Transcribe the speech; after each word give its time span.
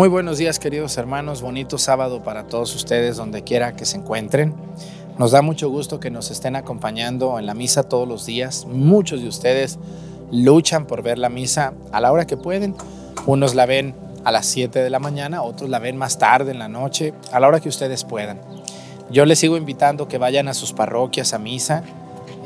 Muy 0.00 0.08
buenos 0.08 0.38
días 0.38 0.58
queridos 0.58 0.96
hermanos, 0.96 1.42
bonito 1.42 1.76
sábado 1.76 2.22
para 2.22 2.46
todos 2.46 2.74
ustedes 2.74 3.18
donde 3.18 3.44
quiera 3.44 3.76
que 3.76 3.84
se 3.84 3.98
encuentren. 3.98 4.54
Nos 5.18 5.32
da 5.32 5.42
mucho 5.42 5.68
gusto 5.68 6.00
que 6.00 6.10
nos 6.10 6.30
estén 6.30 6.56
acompañando 6.56 7.38
en 7.38 7.44
la 7.44 7.52
misa 7.52 7.82
todos 7.82 8.08
los 8.08 8.24
días. 8.24 8.64
Muchos 8.64 9.20
de 9.20 9.28
ustedes 9.28 9.78
luchan 10.32 10.86
por 10.86 11.02
ver 11.02 11.18
la 11.18 11.28
misa 11.28 11.74
a 11.92 12.00
la 12.00 12.12
hora 12.12 12.26
que 12.26 12.38
pueden. 12.38 12.74
Unos 13.26 13.54
la 13.54 13.66
ven 13.66 13.94
a 14.24 14.32
las 14.32 14.46
7 14.46 14.78
de 14.78 14.88
la 14.88 15.00
mañana, 15.00 15.42
otros 15.42 15.68
la 15.68 15.78
ven 15.78 15.98
más 15.98 16.16
tarde 16.16 16.52
en 16.52 16.60
la 16.60 16.68
noche, 16.68 17.12
a 17.30 17.38
la 17.38 17.48
hora 17.48 17.60
que 17.60 17.68
ustedes 17.68 18.04
puedan. 18.04 18.40
Yo 19.10 19.26
les 19.26 19.38
sigo 19.38 19.58
invitando 19.58 20.08
que 20.08 20.16
vayan 20.16 20.48
a 20.48 20.54
sus 20.54 20.72
parroquias 20.72 21.34
a 21.34 21.38
misa 21.38 21.84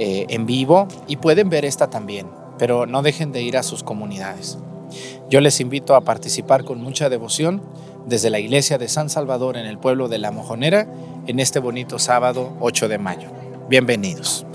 eh, 0.01 0.27
en 0.29 0.45
vivo 0.45 0.89
y 1.07 1.19
pueden 1.19 1.51
ver 1.51 1.65
esta 1.65 1.89
también, 1.89 2.27
pero 2.59 2.87
no 2.87 3.03
dejen 3.03 3.31
de 3.31 3.43
ir 3.43 3.57
a 3.57 3.63
sus 3.63 3.85
comunidades. 3.85 4.59
Yo 5.35 5.41
les 5.41 5.59
invito 5.59 5.97
a 5.97 6.03
participar 6.03 6.63
con 6.63 6.81
mucha 6.81 7.09
devoción 7.09 7.61
desde 8.07 8.31
la 8.31 8.39
iglesia 8.39 8.79
de 8.79 8.87
San 8.87 9.11
Salvador 9.11 9.57
en 9.57 9.67
el 9.67 9.79
pueblo 9.79 10.07
de 10.07 10.19
La 10.19 10.31
Mojonera 10.31 10.87
en 11.27 11.41
este 11.41 11.59
bonito 11.59 11.99
sábado 11.99 12.57
8 12.61 12.87
de 12.87 12.99
mayo. 12.99 13.31
Bienvenidos. 13.69 14.47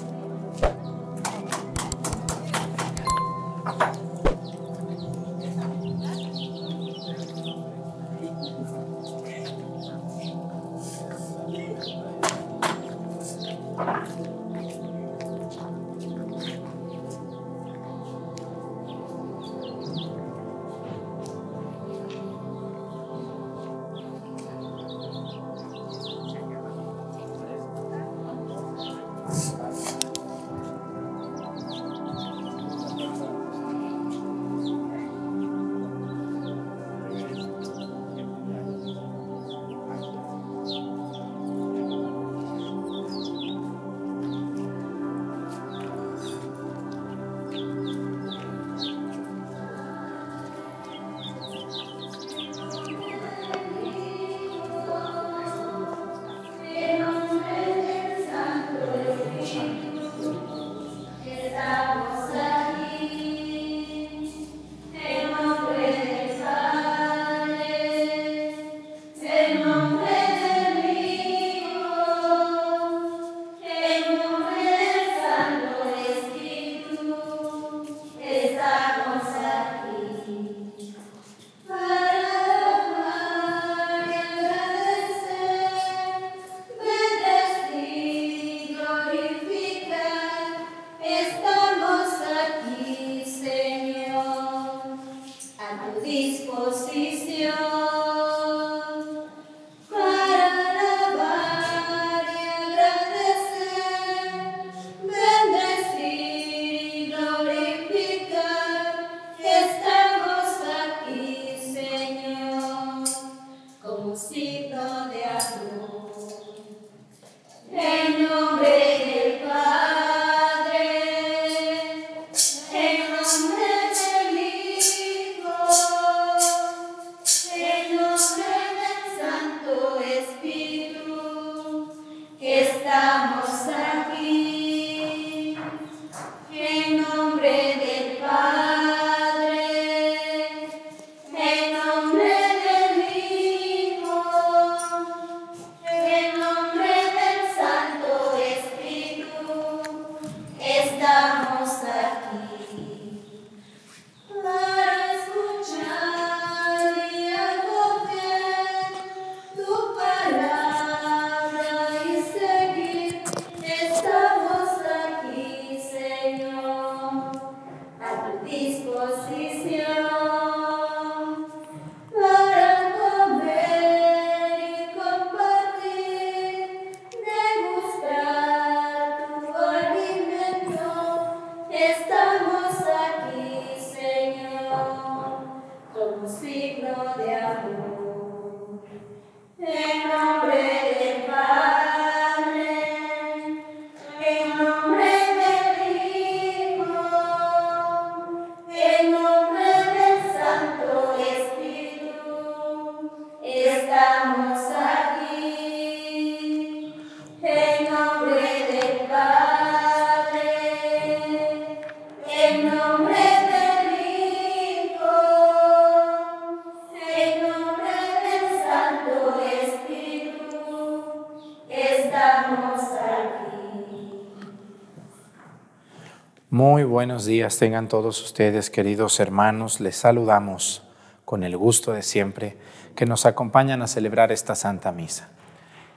Muy 226.52 226.84
buenos 226.84 227.26
días 227.26 227.60
tengan 227.60 227.88
todos 227.88 228.24
ustedes, 228.24 228.72
queridos 228.72 229.20
hermanos. 229.20 229.80
Les 229.80 229.96
saludamos 229.96 230.82
con 231.24 231.44
el 231.44 231.56
gusto 231.56 231.94
de 231.94 232.02
siempre 232.02 232.58
que 232.96 233.06
nos 233.06 233.28
acompañan 233.28 233.84
a 233.84 233.88
celebrar 233.88 234.32
esta 234.32 234.56
Santa 234.56 234.92
Misa. 234.92 235.30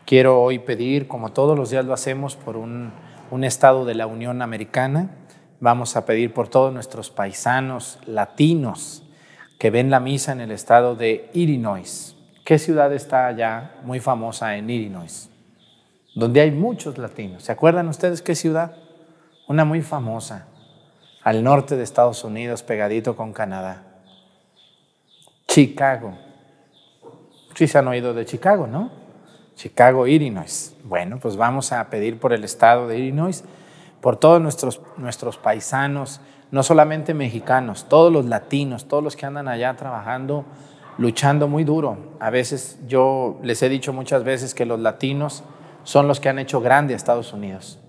Quiero 0.04 0.42
hoy 0.42 0.58
pedir, 0.58 1.08
como 1.08 1.32
todos 1.32 1.56
los 1.58 1.70
días 1.70 1.86
lo 1.86 1.94
hacemos, 1.94 2.36
por 2.36 2.58
un, 2.58 2.92
un 3.30 3.44
estado 3.44 3.86
de 3.86 3.94
la 3.94 4.06
Unión 4.06 4.42
Americana. 4.42 5.08
Vamos 5.58 5.96
a 5.96 6.04
pedir 6.04 6.34
por 6.34 6.48
todos 6.48 6.70
nuestros 6.70 7.08
paisanos 7.08 7.98
latinos 8.04 9.04
que 9.58 9.70
ven 9.70 9.88
la 9.88 10.00
misa 10.00 10.32
en 10.32 10.42
el 10.42 10.50
estado 10.50 10.96
de 10.96 11.30
Illinois. 11.32 12.14
¿Qué 12.44 12.58
ciudad 12.58 12.92
está 12.92 13.26
allá 13.26 13.76
muy 13.84 14.00
famosa 14.00 14.54
en 14.58 14.68
Illinois? 14.68 15.30
Donde 16.14 16.42
hay 16.42 16.50
muchos 16.50 16.98
latinos. 16.98 17.44
¿Se 17.44 17.52
acuerdan 17.52 17.88
ustedes 17.88 18.20
qué 18.20 18.34
ciudad? 18.34 18.76
Una 19.52 19.66
muy 19.66 19.82
famosa 19.82 20.46
al 21.22 21.44
norte 21.44 21.76
de 21.76 21.82
Estados 21.82 22.24
Unidos, 22.24 22.62
pegadito 22.62 23.16
con 23.16 23.34
Canadá. 23.34 23.82
Chicago. 25.46 26.16
Sí 27.54 27.68
se 27.68 27.76
han 27.76 27.86
oído 27.86 28.14
de 28.14 28.24
Chicago, 28.24 28.66
¿no? 28.66 28.90
Chicago, 29.54 30.06
Illinois. 30.06 30.74
Bueno, 30.84 31.18
pues 31.20 31.36
vamos 31.36 31.70
a 31.70 31.90
pedir 31.90 32.18
por 32.18 32.32
el 32.32 32.44
estado 32.44 32.88
de 32.88 32.98
Illinois, 32.98 33.44
por 34.00 34.16
todos 34.16 34.40
nuestros, 34.40 34.80
nuestros 34.96 35.36
paisanos, 35.36 36.22
no 36.50 36.62
solamente 36.62 37.12
mexicanos, 37.12 37.84
todos 37.90 38.10
los 38.10 38.24
latinos, 38.24 38.88
todos 38.88 39.04
los 39.04 39.16
que 39.16 39.26
andan 39.26 39.48
allá 39.48 39.76
trabajando, 39.76 40.46
luchando 40.96 41.46
muy 41.46 41.64
duro. 41.64 41.98
A 42.20 42.30
veces 42.30 42.78
yo 42.88 43.38
les 43.42 43.62
he 43.62 43.68
dicho 43.68 43.92
muchas 43.92 44.24
veces 44.24 44.54
que 44.54 44.64
los 44.64 44.80
latinos 44.80 45.44
son 45.84 46.08
los 46.08 46.20
que 46.20 46.30
han 46.30 46.38
hecho 46.38 46.62
grande 46.62 46.94
a 46.94 46.96
Estados 46.96 47.34
Unidos. 47.34 47.81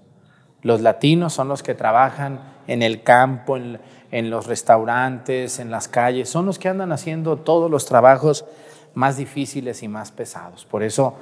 Los 0.64 0.82
latinos 0.82 1.34
son 1.34 1.50
los 1.50 1.62
que 1.62 1.76
trabajan 1.76 2.40
en 2.68 2.82
el 2.82 3.04
campo, 3.04 3.58
en, 3.58 4.30
los 4.30 4.48
restaurantes, 4.48 5.60
en 5.60 5.70
las 5.70 5.88
calles, 5.88 6.30
son 6.30 6.46
los 6.46 6.58
que 6.58 6.70
andan 6.70 6.92
haciendo 6.92 7.38
todos 7.38 7.70
los 7.70 7.86
trabajos 7.86 8.46
más 8.94 9.18
difíciles 9.18 9.84
y 9.84 9.88
más 9.88 10.12
pesados. 10.12 10.66
Por 10.66 10.84
eso 10.84 11.16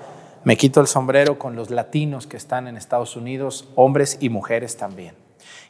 me 0.44 0.58
quito 0.58 0.80
el 0.80 0.88
sombrero 0.88 1.40
con 1.40 1.56
los 1.56 1.70
latinos 1.72 2.28
que 2.28 2.38
están 2.38 2.68
en 2.68 2.78
Estados 2.78 3.16
Unidos, 3.16 3.68
hombres 3.76 4.18
y 4.20 4.30
mujeres 4.30 4.78
también. 4.78 5.16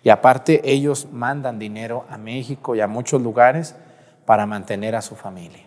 Y 0.03 0.09
aparte 0.09 0.61
ellos 0.69 1.07
mandan 1.11 1.59
dinero 1.59 2.05
a 2.09 2.17
México 2.17 2.75
y 2.75 2.81
a 2.81 2.87
muchos 2.87 3.21
lugares 3.21 3.75
para 4.25 4.45
mantener 4.45 4.95
a 4.95 5.01
su 5.01 5.15
familia. 5.15 5.63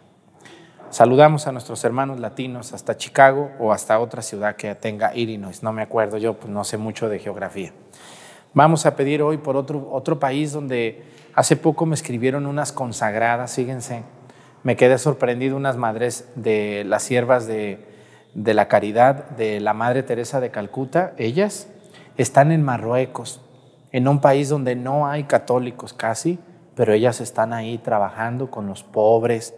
Saludamos 0.91 1.47
a 1.47 1.53
nuestros 1.53 1.83
hermanos 1.85 2.21
latinos 2.21 2.73
hasta 2.73 2.97
Chicago 2.97 3.51
o 3.59 3.73
hasta 3.73 3.99
otra 3.99 4.23
ciudad 4.23 4.57
que 4.57 4.75
tenga 4.75 5.15
Illinois. 5.15 5.63
No 5.63 5.73
me 5.73 5.83
acuerdo, 5.83 6.19
yo 6.19 6.35
pues, 6.35 6.53
no 6.53 6.65
sé 6.65 6.77
mucho 6.77 7.09
de 7.09 7.19
geografía. 7.19 7.73
Vamos 8.55 8.87
a 8.87 8.95
pedir 8.95 9.21
hoy 9.21 9.39
por 9.39 9.57
otro, 9.57 9.89
otro 9.91 10.21
país 10.21 10.53
donde 10.53 11.03
hace 11.35 11.57
poco 11.57 11.87
me 11.87 11.97
escribieron 11.97 12.47
unas 12.47 12.71
consagradas, 12.71 13.57
fíjense, 13.57 14.05
me 14.63 14.77
quedé 14.77 14.97
sorprendido, 14.99 15.57
unas 15.57 15.77
madres 15.77 16.29
de 16.37 16.85
las 16.85 17.03
siervas 17.03 17.49
de, 17.49 17.85
de 18.35 18.55
la 18.55 18.69
caridad 18.69 19.29
de 19.31 19.59
la 19.59 19.75
Madre 19.75 20.05
Teresa 20.05 20.39
de 20.39 20.53
Calcuta, 20.53 21.15
ellas 21.19 21.67
están 22.17 22.53
en 22.53 22.63
Marruecos, 22.63 23.41
en 23.91 24.07
un 24.07 24.21
país 24.21 24.51
donde 24.51 24.77
no 24.77 25.09
hay 25.09 25.25
católicos 25.25 25.93
casi, 25.93 26.39
pero 26.77 26.93
ellas 26.93 27.21
están 27.21 27.53
ahí 27.53 27.79
trabajando 27.79 28.53
con 28.53 28.69
los 28.69 28.85
pobres, 28.85 29.55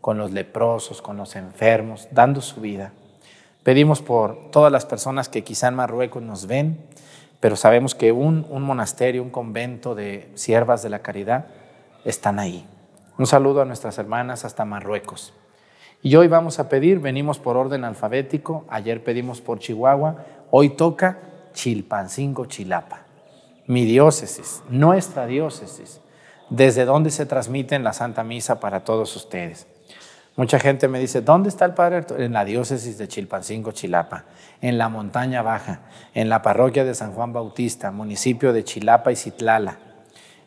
con 0.00 0.18
los 0.18 0.32
leprosos, 0.32 1.02
con 1.02 1.16
los 1.16 1.36
enfermos, 1.36 2.08
dando 2.10 2.40
su 2.40 2.60
vida. 2.60 2.92
Pedimos 3.62 4.02
por 4.02 4.50
todas 4.50 4.72
las 4.72 4.86
personas 4.86 5.28
que 5.28 5.44
quizá 5.44 5.68
en 5.68 5.74
Marruecos 5.74 6.22
nos 6.22 6.46
ven, 6.46 6.78
pero 7.40 7.56
sabemos 7.56 7.94
que 7.94 8.12
un, 8.12 8.46
un 8.50 8.62
monasterio, 8.62 9.22
un 9.22 9.30
convento 9.30 9.94
de 9.94 10.30
siervas 10.34 10.82
de 10.82 10.90
la 10.90 11.00
caridad 11.00 11.46
están 12.04 12.38
ahí. 12.38 12.66
Un 13.18 13.26
saludo 13.26 13.62
a 13.62 13.64
nuestras 13.64 13.98
hermanas 13.98 14.44
hasta 14.44 14.64
Marruecos. 14.64 15.34
Y 16.02 16.16
hoy 16.16 16.28
vamos 16.28 16.58
a 16.58 16.68
pedir, 16.68 16.98
venimos 16.98 17.38
por 17.38 17.56
orden 17.56 17.84
alfabético, 17.84 18.64
ayer 18.70 19.04
pedimos 19.04 19.42
por 19.42 19.58
Chihuahua, 19.58 20.24
hoy 20.50 20.70
toca 20.70 21.18
Chilpancingo, 21.52 22.46
Chilapa, 22.46 23.02
mi 23.66 23.84
diócesis, 23.84 24.62
nuestra 24.70 25.26
diócesis, 25.26 26.00
desde 26.48 26.86
donde 26.86 27.10
se 27.10 27.26
transmite 27.26 27.78
la 27.78 27.92
Santa 27.92 28.24
Misa 28.24 28.60
para 28.60 28.84
todos 28.84 29.14
ustedes. 29.14 29.66
Mucha 30.40 30.58
gente 30.58 30.88
me 30.88 30.98
dice, 30.98 31.20
¿dónde 31.20 31.50
está 31.50 31.66
el 31.66 31.74
Padre 31.74 32.02
En 32.16 32.32
la 32.32 32.46
diócesis 32.46 32.96
de 32.96 33.06
Chilpancingo, 33.06 33.72
Chilapa, 33.72 34.24
en 34.62 34.78
la 34.78 34.88
montaña 34.88 35.42
baja, 35.42 35.80
en 36.14 36.30
la 36.30 36.40
parroquia 36.40 36.82
de 36.82 36.94
San 36.94 37.12
Juan 37.12 37.34
Bautista, 37.34 37.90
municipio 37.90 38.54
de 38.54 38.64
Chilapa 38.64 39.12
y 39.12 39.16
Citlala. 39.16 39.76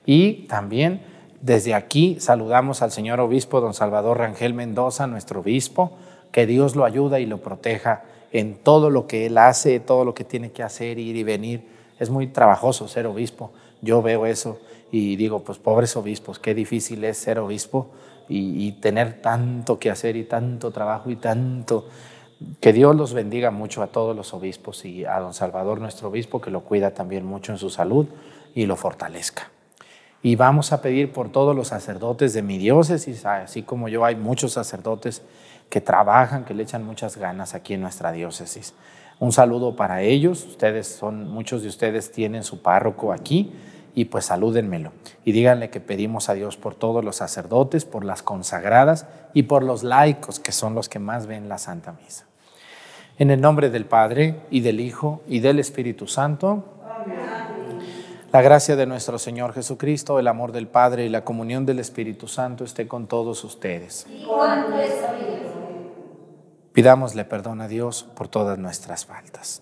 Y 0.03 0.47
también 0.47 1.03
desde 1.41 1.75
aquí 1.75 2.17
saludamos 2.19 2.81
al 2.81 2.89
señor 2.89 3.19
obispo 3.19 3.61
don 3.61 3.75
Salvador 3.75 4.17
Rangel 4.17 4.55
Mendoza, 4.55 5.05
nuestro 5.05 5.41
obispo, 5.41 5.95
que 6.31 6.47
Dios 6.47 6.75
lo 6.75 6.85
ayuda 6.85 7.19
y 7.19 7.27
lo 7.27 7.43
proteja 7.43 8.01
en 8.31 8.55
todo 8.55 8.89
lo 8.89 9.05
que 9.05 9.27
él 9.27 9.37
hace, 9.37 9.79
todo 9.79 10.05
lo 10.05 10.15
que 10.15 10.23
tiene 10.23 10.51
que 10.51 10.63
hacer, 10.63 10.97
ir 10.97 11.15
y 11.15 11.23
venir. 11.23 11.67
Es 11.99 12.09
muy 12.09 12.25
trabajoso 12.25 12.87
ser 12.87 13.05
obispo. 13.05 13.51
Yo 13.83 14.01
veo 14.01 14.25
eso 14.25 14.59
y 14.91 15.17
digo, 15.17 15.43
pues 15.43 15.59
pobres 15.59 15.95
obispos, 15.95 16.39
qué 16.39 16.55
difícil 16.55 17.03
es 17.03 17.19
ser 17.19 17.37
obispo 17.37 17.91
y, 18.29 18.71
tener 18.73 19.21
tanto 19.21 19.79
que 19.79 19.89
hacer 19.89 20.15
y 20.15 20.23
tanto 20.23 20.71
trabajo 20.71 21.09
y 21.09 21.15
tanto. 21.15 21.87
Que 22.59 22.73
Dios 22.73 22.95
los 22.95 23.13
bendiga 23.13 23.51
mucho 23.51 23.81
a 23.83 23.87
todos 23.87 24.15
los 24.15 24.33
obispos 24.33 24.85
y 24.85 25.05
a 25.05 25.19
don 25.19 25.33
Salvador, 25.33 25.79
nuestro 25.79 26.09
obispo, 26.09 26.41
que 26.41 26.51
lo 26.51 26.61
cuida 26.61 26.91
también 26.91 27.25
mucho 27.25 27.51
en 27.51 27.57
su 27.57 27.69
salud 27.69 28.07
y 28.53 28.65
lo 28.65 28.75
fortalezca. 28.75 29.49
Y 30.21 30.35
vamos 30.35 30.71
a 30.71 30.81
pedir 30.81 31.11
por 31.11 31.31
todos 31.31 31.55
los 31.55 31.67
sacerdotes 31.67 32.33
de 32.33 32.41
mi 32.41 32.57
diócesis, 32.57 33.25
así 33.25 33.63
como 33.63 33.89
yo 33.89 34.05
hay 34.05 34.15
muchos 34.15 34.53
sacerdotes 34.53 35.21
que 35.69 35.81
trabajan, 35.81 36.45
que 36.45 36.53
le 36.53 36.63
echan 36.63 36.85
muchas 36.85 37.17
ganas 37.17 37.55
aquí 37.55 37.73
en 37.73 37.81
nuestra 37.81 38.11
diócesis. 38.11 38.73
Un 39.19 39.31
saludo 39.31 39.75
para 39.75 40.01
ellos, 40.01 40.45
ustedes 40.45 40.87
son, 40.87 41.29
muchos 41.29 41.61
de 41.61 41.67
ustedes 41.67 42.11
tienen 42.11 42.43
su 42.43 42.61
párroco 42.61 43.11
aquí, 43.11 43.51
y 43.95 44.05
pues 44.05 44.25
salúdenmelo 44.25 44.91
y 45.23 45.31
díganle 45.31 45.69
que 45.69 45.79
pedimos 45.79 46.29
a 46.29 46.33
Dios 46.33 46.57
por 46.57 46.75
todos 46.75 47.03
los 47.03 47.17
sacerdotes, 47.17 47.85
por 47.85 48.03
las 48.03 48.23
consagradas 48.23 49.07
y 49.33 49.43
por 49.43 49.63
los 49.63 49.83
laicos, 49.83 50.39
que 50.39 50.51
son 50.51 50.75
los 50.75 50.89
que 50.89 50.99
más 50.99 51.27
ven 51.27 51.49
la 51.49 51.57
Santa 51.57 51.93
Misa. 51.93 52.25
En 53.17 53.29
el 53.29 53.39
nombre 53.39 53.69
del 53.69 53.85
Padre 53.85 54.41
y 54.49 54.61
del 54.61 54.79
Hijo 54.79 55.21
y 55.27 55.39
del 55.39 55.59
Espíritu 55.59 56.07
Santo. 56.07 56.65
La 58.31 58.41
gracia 58.41 58.75
de 58.75 58.87
nuestro 58.87 59.19
Señor 59.19 59.53
Jesucristo, 59.53 60.17
el 60.17 60.27
amor 60.27 60.51
del 60.51 60.67
Padre 60.67 61.05
y 61.05 61.09
la 61.09 61.23
comunión 61.23 61.67
del 61.67 61.77
Espíritu 61.77 62.27
Santo 62.27 62.63
esté 62.63 62.87
con 62.87 63.05
todos 63.05 63.43
ustedes. 63.43 64.07
Pidámosle 66.73 67.25
perdón 67.25 67.61
a 67.61 67.67
Dios 67.67 68.07
por 68.15 68.27
todas 68.27 68.57
nuestras 68.57 69.05
faltas. 69.05 69.61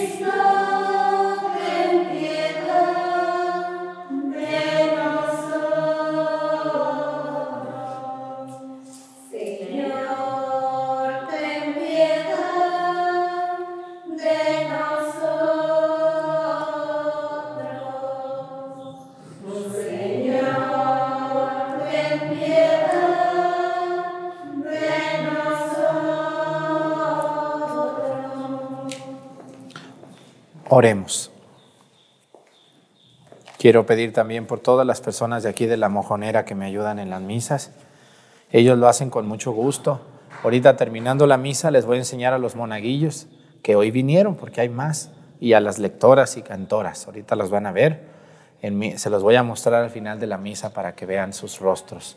is 0.00 0.18
the 0.18 0.49
Oremos. 30.80 31.30
Quiero 33.58 33.84
pedir 33.84 34.14
también 34.14 34.46
por 34.46 34.60
todas 34.60 34.86
las 34.86 35.02
personas 35.02 35.42
de 35.42 35.50
aquí 35.50 35.66
de 35.66 35.76
la 35.76 35.90
mojonera 35.90 36.46
que 36.46 36.54
me 36.54 36.64
ayudan 36.64 36.98
en 36.98 37.10
las 37.10 37.20
misas. 37.20 37.72
Ellos 38.50 38.78
lo 38.78 38.88
hacen 38.88 39.10
con 39.10 39.28
mucho 39.28 39.52
gusto. 39.52 40.00
Ahorita 40.42 40.78
terminando 40.78 41.26
la 41.26 41.36
misa 41.36 41.70
les 41.70 41.84
voy 41.84 41.96
a 41.96 42.00
enseñar 42.00 42.32
a 42.32 42.38
los 42.38 42.56
monaguillos 42.56 43.26
que 43.62 43.76
hoy 43.76 43.90
vinieron 43.90 44.36
porque 44.36 44.62
hay 44.62 44.70
más. 44.70 45.10
y 45.38 45.52
a 45.52 45.60
las 45.60 45.78
lectoras 45.78 46.38
y 46.38 46.42
cantoras. 46.42 47.04
Ahorita 47.04 47.36
las 47.36 47.50
van 47.50 47.66
a 47.66 47.72
ver. 47.72 48.00
se 48.96 49.10
los 49.10 49.22
voy 49.22 49.36
a 49.36 49.42
mostrar 49.42 49.84
al 49.84 49.90
final 49.90 50.18
de 50.18 50.28
la 50.28 50.38
misa 50.38 50.72
para 50.72 50.94
que 50.94 51.04
vean 51.04 51.34
sus 51.34 51.58
rostros 51.58 52.16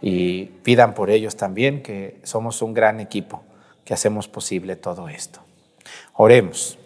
y 0.00 0.44
pidan 0.62 0.94
por 0.94 1.10
ellos 1.10 1.34
también 1.34 1.82
que 1.82 2.20
somos 2.22 2.62
un 2.62 2.74
gran 2.74 3.00
equipo 3.00 3.42
que 3.84 3.92
hacemos 3.92 4.28
posible 4.28 4.76
todo 4.76 5.08
esto. 5.08 5.40
Oremos. 6.12 6.78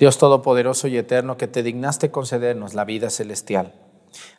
Dios 0.00 0.16
Todopoderoso 0.16 0.88
y 0.88 0.96
Eterno, 0.96 1.36
que 1.36 1.46
te 1.46 1.62
dignaste 1.62 2.10
concedernos 2.10 2.72
la 2.72 2.86
vida 2.86 3.10
celestial, 3.10 3.74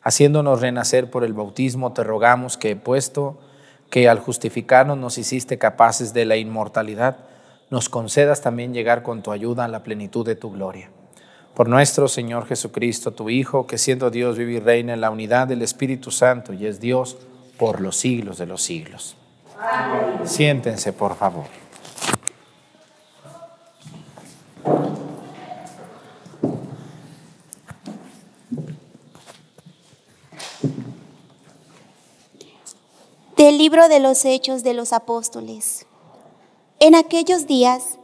haciéndonos 0.02 0.60
renacer 0.60 1.08
por 1.08 1.22
el 1.22 1.34
bautismo, 1.34 1.92
te 1.92 2.02
rogamos 2.02 2.56
que, 2.56 2.74
puesto 2.74 3.38
que 3.88 4.08
al 4.08 4.18
justificarnos 4.18 4.98
nos 4.98 5.18
hiciste 5.18 5.58
capaces 5.58 6.12
de 6.12 6.24
la 6.24 6.36
inmortalidad, 6.36 7.18
nos 7.70 7.88
concedas 7.88 8.42
también 8.42 8.74
llegar 8.74 9.04
con 9.04 9.22
tu 9.22 9.30
ayuda 9.30 9.64
a 9.64 9.68
la 9.68 9.84
plenitud 9.84 10.26
de 10.26 10.34
tu 10.34 10.50
gloria. 10.50 10.90
Por 11.54 11.68
nuestro 11.68 12.08
Señor 12.08 12.46
Jesucristo, 12.46 13.12
tu 13.12 13.30
Hijo, 13.30 13.68
que 13.68 13.78
siendo 13.78 14.10
Dios 14.10 14.36
vive 14.36 14.54
y 14.54 14.58
reina 14.58 14.94
en 14.94 15.00
la 15.00 15.10
unidad 15.10 15.46
del 15.46 15.62
Espíritu 15.62 16.10
Santo 16.10 16.52
y 16.52 16.66
es 16.66 16.80
Dios 16.80 17.18
por 17.56 17.80
los 17.80 17.96
siglos 17.96 18.36
de 18.36 18.46
los 18.46 18.62
siglos. 18.62 19.16
Amén. 19.60 20.26
Siéntense, 20.26 20.92
por 20.92 21.14
favor. 21.14 21.44
Del 33.42 33.58
libro 33.58 33.88
de 33.88 33.98
los 33.98 34.24
Hechos 34.24 34.62
de 34.62 34.72
los 34.72 34.92
Apóstoles. 34.92 35.84
En 36.78 36.94
aquellos 36.94 37.48
días, 37.48 37.98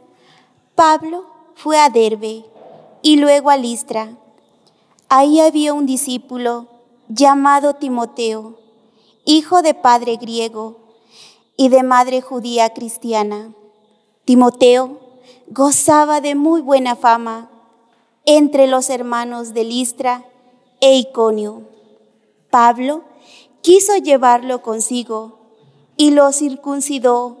Pablo 0.75 1.27
fue 1.55 1.79
a 1.79 1.89
Derbe 1.89 2.43
y 3.01 3.15
luego 3.15 3.49
a 3.49 3.55
Listra. 3.55 4.17
Ahí 5.07 5.39
había 5.39 5.73
un 5.73 5.85
discípulo 5.85 6.67
llamado 7.07 7.75
Timoteo, 7.75 8.59
hijo 9.23 9.61
de 9.61 9.73
padre 9.73 10.17
griego 10.17 10.75
y 11.55 11.69
de 11.69 11.83
madre 11.83 12.19
judía 12.19 12.73
cristiana. 12.73 13.53
Timoteo 14.25 14.99
gozaba 15.47 16.19
de 16.19 16.35
muy 16.35 16.59
buena 16.59 16.97
fama 16.97 17.49
entre 18.25 18.67
los 18.67 18.89
hermanos 18.89 19.53
de 19.53 19.63
Listra 19.63 20.25
e 20.81 20.97
Iconio. 20.97 21.61
Pablo 22.49 23.03
quiso 23.61 23.95
llevarlo 23.97 24.61
consigo 24.61 25.39
y 25.97 26.11
lo 26.11 26.31
circuncidó 26.31 27.37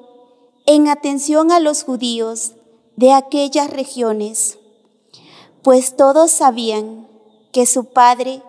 en 0.65 0.87
atención 0.87 1.51
a 1.51 1.59
los 1.59 1.83
judíos 1.83 2.53
de 2.95 3.13
aquellas 3.13 3.69
regiones 3.69 4.59
pues 5.61 5.95
todos 5.95 6.31
sabían 6.31 7.07
que 7.51 7.65
su 7.65 7.85
padre 7.85 8.41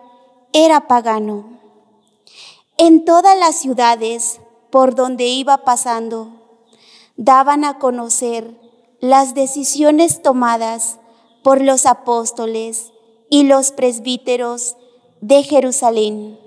era 0.53 0.87
pagano. 0.87 1.59
En 2.77 3.05
todas 3.05 3.37
las 3.37 3.57
ciudades 3.57 4.39
por 4.69 4.95
donde 4.95 5.27
iba 5.27 5.59
pasando, 5.59 6.29
daban 7.17 7.65
a 7.65 7.77
conocer 7.79 8.55
las 9.01 9.33
decisiones 9.33 10.21
tomadas 10.21 10.97
por 11.43 11.61
los 11.61 11.85
apóstoles 11.85 12.93
y 13.29 13.43
los 13.43 13.71
presbíteros 13.71 14.77
de 15.19 15.43
Jerusalén 15.43 16.39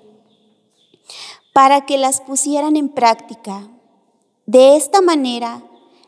para 1.55 1.87
que 1.87 1.97
las 1.97 2.21
pusieran 2.21 2.77
en 2.77 2.91
práctica. 2.91 3.71
De 4.45 4.77
esta 4.77 5.01
manera, 5.01 5.63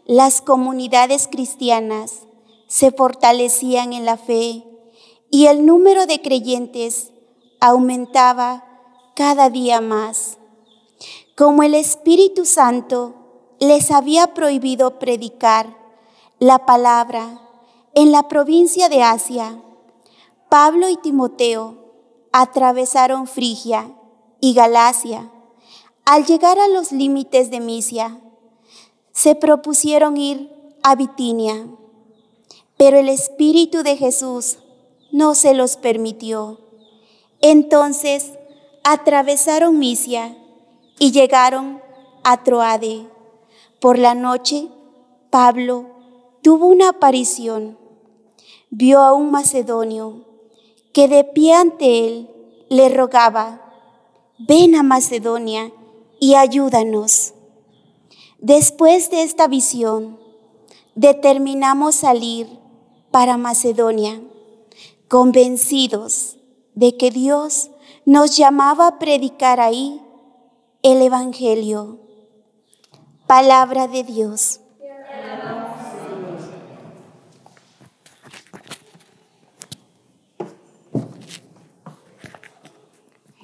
las 0.04 0.42
comunidades 0.42 1.28
cristianas 1.28 2.26
se 2.66 2.90
fortalecían 2.90 3.92
en 3.92 4.04
la 4.04 4.16
fe 4.16 4.64
y 5.30 5.46
el 5.46 5.64
número 5.64 6.06
de 6.06 6.20
creyentes 6.20 7.12
aumentaba 7.60 8.64
cada 9.14 9.48
día 9.48 9.80
más. 9.80 10.36
Como 11.36 11.62
el 11.62 11.74
Espíritu 11.74 12.44
Santo 12.44 13.14
les 13.60 13.92
había 13.92 14.34
prohibido 14.34 14.98
predicar 14.98 15.76
la 16.40 16.66
palabra 16.66 17.40
en 17.94 18.10
la 18.10 18.26
provincia 18.26 18.88
de 18.88 19.04
Asia, 19.04 19.62
Pablo 20.48 20.88
y 20.88 20.96
Timoteo 20.96 21.76
atravesaron 22.32 23.28
Frigia 23.28 23.94
y 24.40 24.52
Galacia. 24.52 25.30
Al 26.06 26.24
llegar 26.24 26.58
a 26.58 26.68
los 26.68 26.90
límites 26.92 27.50
de 27.50 27.60
Misia, 27.60 28.18
se 29.12 29.34
propusieron 29.34 30.16
ir 30.16 30.50
a 30.82 30.94
Bitinia 30.94 31.66
pero 32.76 32.98
el 32.98 33.08
Espíritu 33.08 33.82
de 33.82 33.96
Jesús 33.96 34.58
no 35.10 35.34
se 35.34 35.54
los 35.54 35.76
permitió. 35.76 36.60
Entonces 37.40 38.32
atravesaron 38.84 39.78
Misia 39.78 40.36
y 40.98 41.12
llegaron 41.12 41.80
a 42.22 42.42
Troade. 42.42 43.06
Por 43.80 43.98
la 43.98 44.14
noche, 44.14 44.68
Pablo 45.30 45.86
tuvo 46.42 46.66
una 46.66 46.90
aparición. 46.90 47.78
Vio 48.70 49.00
a 49.00 49.12
un 49.12 49.30
macedonio 49.30 50.24
que 50.92 51.08
de 51.08 51.24
pie 51.24 51.54
ante 51.54 52.06
él 52.06 52.30
le 52.68 52.88
rogaba, 52.88 53.62
ven 54.38 54.74
a 54.74 54.82
Macedonia 54.82 55.72
y 56.20 56.34
ayúdanos. 56.34 57.34
Después 58.38 59.10
de 59.10 59.22
esta 59.22 59.48
visión, 59.48 60.18
determinamos 60.94 61.96
salir 61.96 62.48
para 63.10 63.36
Macedonia, 63.36 64.20
convencidos 65.08 66.36
de 66.74 66.96
que 66.96 67.10
Dios 67.10 67.70
nos 68.04 68.36
llamaba 68.36 68.86
a 68.86 68.98
predicar 68.98 69.60
ahí 69.60 70.00
el 70.82 71.02
Evangelio. 71.02 71.98
Palabra 73.26 73.88
de 73.88 74.04
Dios. 74.04 74.60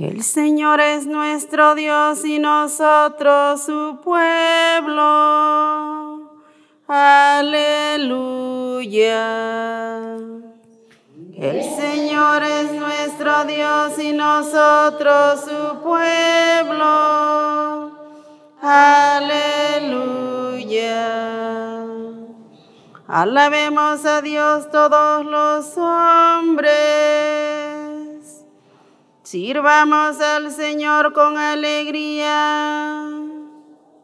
El 0.02 0.24
Señor 0.24 0.80
es 0.80 1.06
nuestro 1.06 1.76
Dios 1.76 2.24
y 2.24 2.40
nosotros 2.40 3.62
su 3.62 4.00
pueblo. 4.02 5.00
Aleluya. 6.88 8.08
El 11.36 11.62
Señor 11.62 12.42
es 12.42 12.72
nuestro 12.72 13.44
Dios 13.44 13.96
y 14.00 14.12
nosotros 14.12 15.42
su 15.42 15.80
pueblo. 15.84 16.82
Aleluya. 18.60 19.36
Alabemos 23.06 24.04
a 24.04 24.20
Dios 24.20 24.68
todos 24.72 25.24
los 25.24 25.78
hombres. 25.78 27.71
Sirvamos 29.22 30.20
al 30.20 30.50
Señor 30.50 31.12
con 31.12 31.38
alegría 31.38 33.08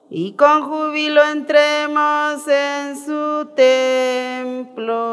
y 0.09 0.33
con 0.35 0.63
júbilo 0.63 1.25
entremos 1.25 2.47
en 2.47 2.97
su 2.97 3.49
templo. 3.57 5.09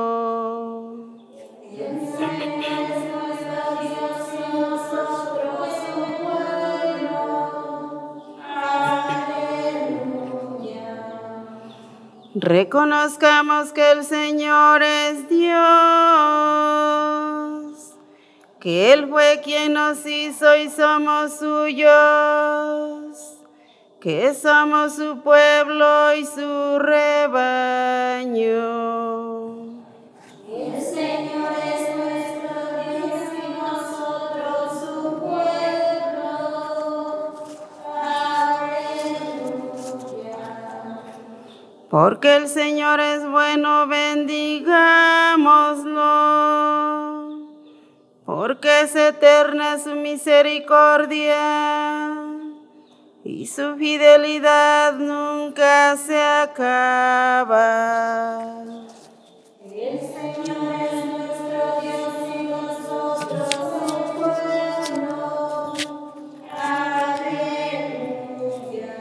Reconozcamos 12.37 13.71
que 13.71 13.91
el 13.91 14.03
Señor 14.03 14.83
es 14.83 15.29
Dios, 15.29 15.55
que 18.65 18.93
Él 18.93 19.07
fue 19.07 19.41
quien 19.43 19.73
nos 19.73 20.03
hizo 20.07 20.57
y 20.57 20.71
somos 20.71 21.37
suyos 21.37 21.91
que 24.01 24.33
somos 24.33 24.95
su 24.95 25.21
pueblo 25.21 26.15
y 26.15 26.25
su 26.25 26.79
rebaño. 26.79 28.55
El 30.49 30.81
Señor 30.81 31.53
es 31.63 31.95
nuestro 31.95 32.55
Dios 32.89 33.13
y 33.37 33.41
nosotros 33.53 34.79
su 34.79 35.19
pueblo. 35.19 36.31
Aleluya. 38.63 40.39
Porque 41.91 42.35
el 42.35 42.47
Señor 42.47 42.99
es 42.99 43.29
bueno, 43.29 43.85
bendigámoslo 43.85 46.84
porque 48.25 48.81
es 48.81 48.95
eterna 48.95 49.77
su 49.77 49.95
misericordia 49.95 51.37
y 53.23 53.45
su 53.45 53.75
fidelidad 53.75 54.93
nunca 54.93 55.95
se 55.97 56.19
acaba. 56.19 57.63
El 59.63 59.99
Señor 59.99 60.75
es 60.81 61.05
nuestro 61.05 61.81
Dios 61.81 62.13
y 62.35 62.43
nosotros. 62.43 63.55
Aleluya. 67.11 68.93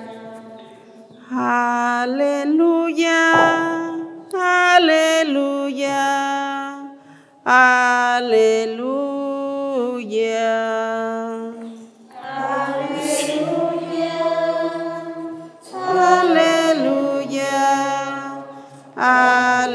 Aleluya. 2.11 3.19
Aleluya. 4.77 6.64
Aleluya, 7.47 9.05
aleluya. 18.97 19.75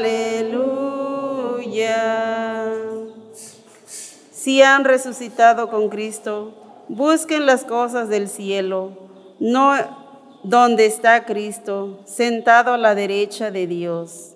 Si 4.32 4.62
han 4.62 4.82
resucitado 4.84 5.70
con 5.70 5.90
Cristo, 5.90 6.52
busquen 6.88 7.46
las 7.46 7.64
cosas 7.64 8.08
del 8.08 8.28
cielo, 8.28 8.90
no 9.38 9.74
donde 10.42 10.86
está 10.86 11.24
Cristo, 11.24 12.00
sentado 12.04 12.72
a 12.72 12.78
la 12.78 12.96
derecha 12.96 13.52
de 13.52 13.68
Dios. 13.68 14.34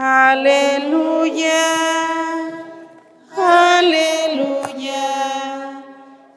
Aleluya, 0.00 1.50
aleluya, 3.36 5.02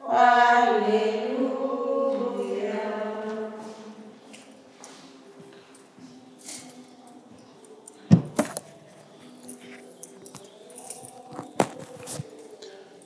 aleluya. 0.08 1.12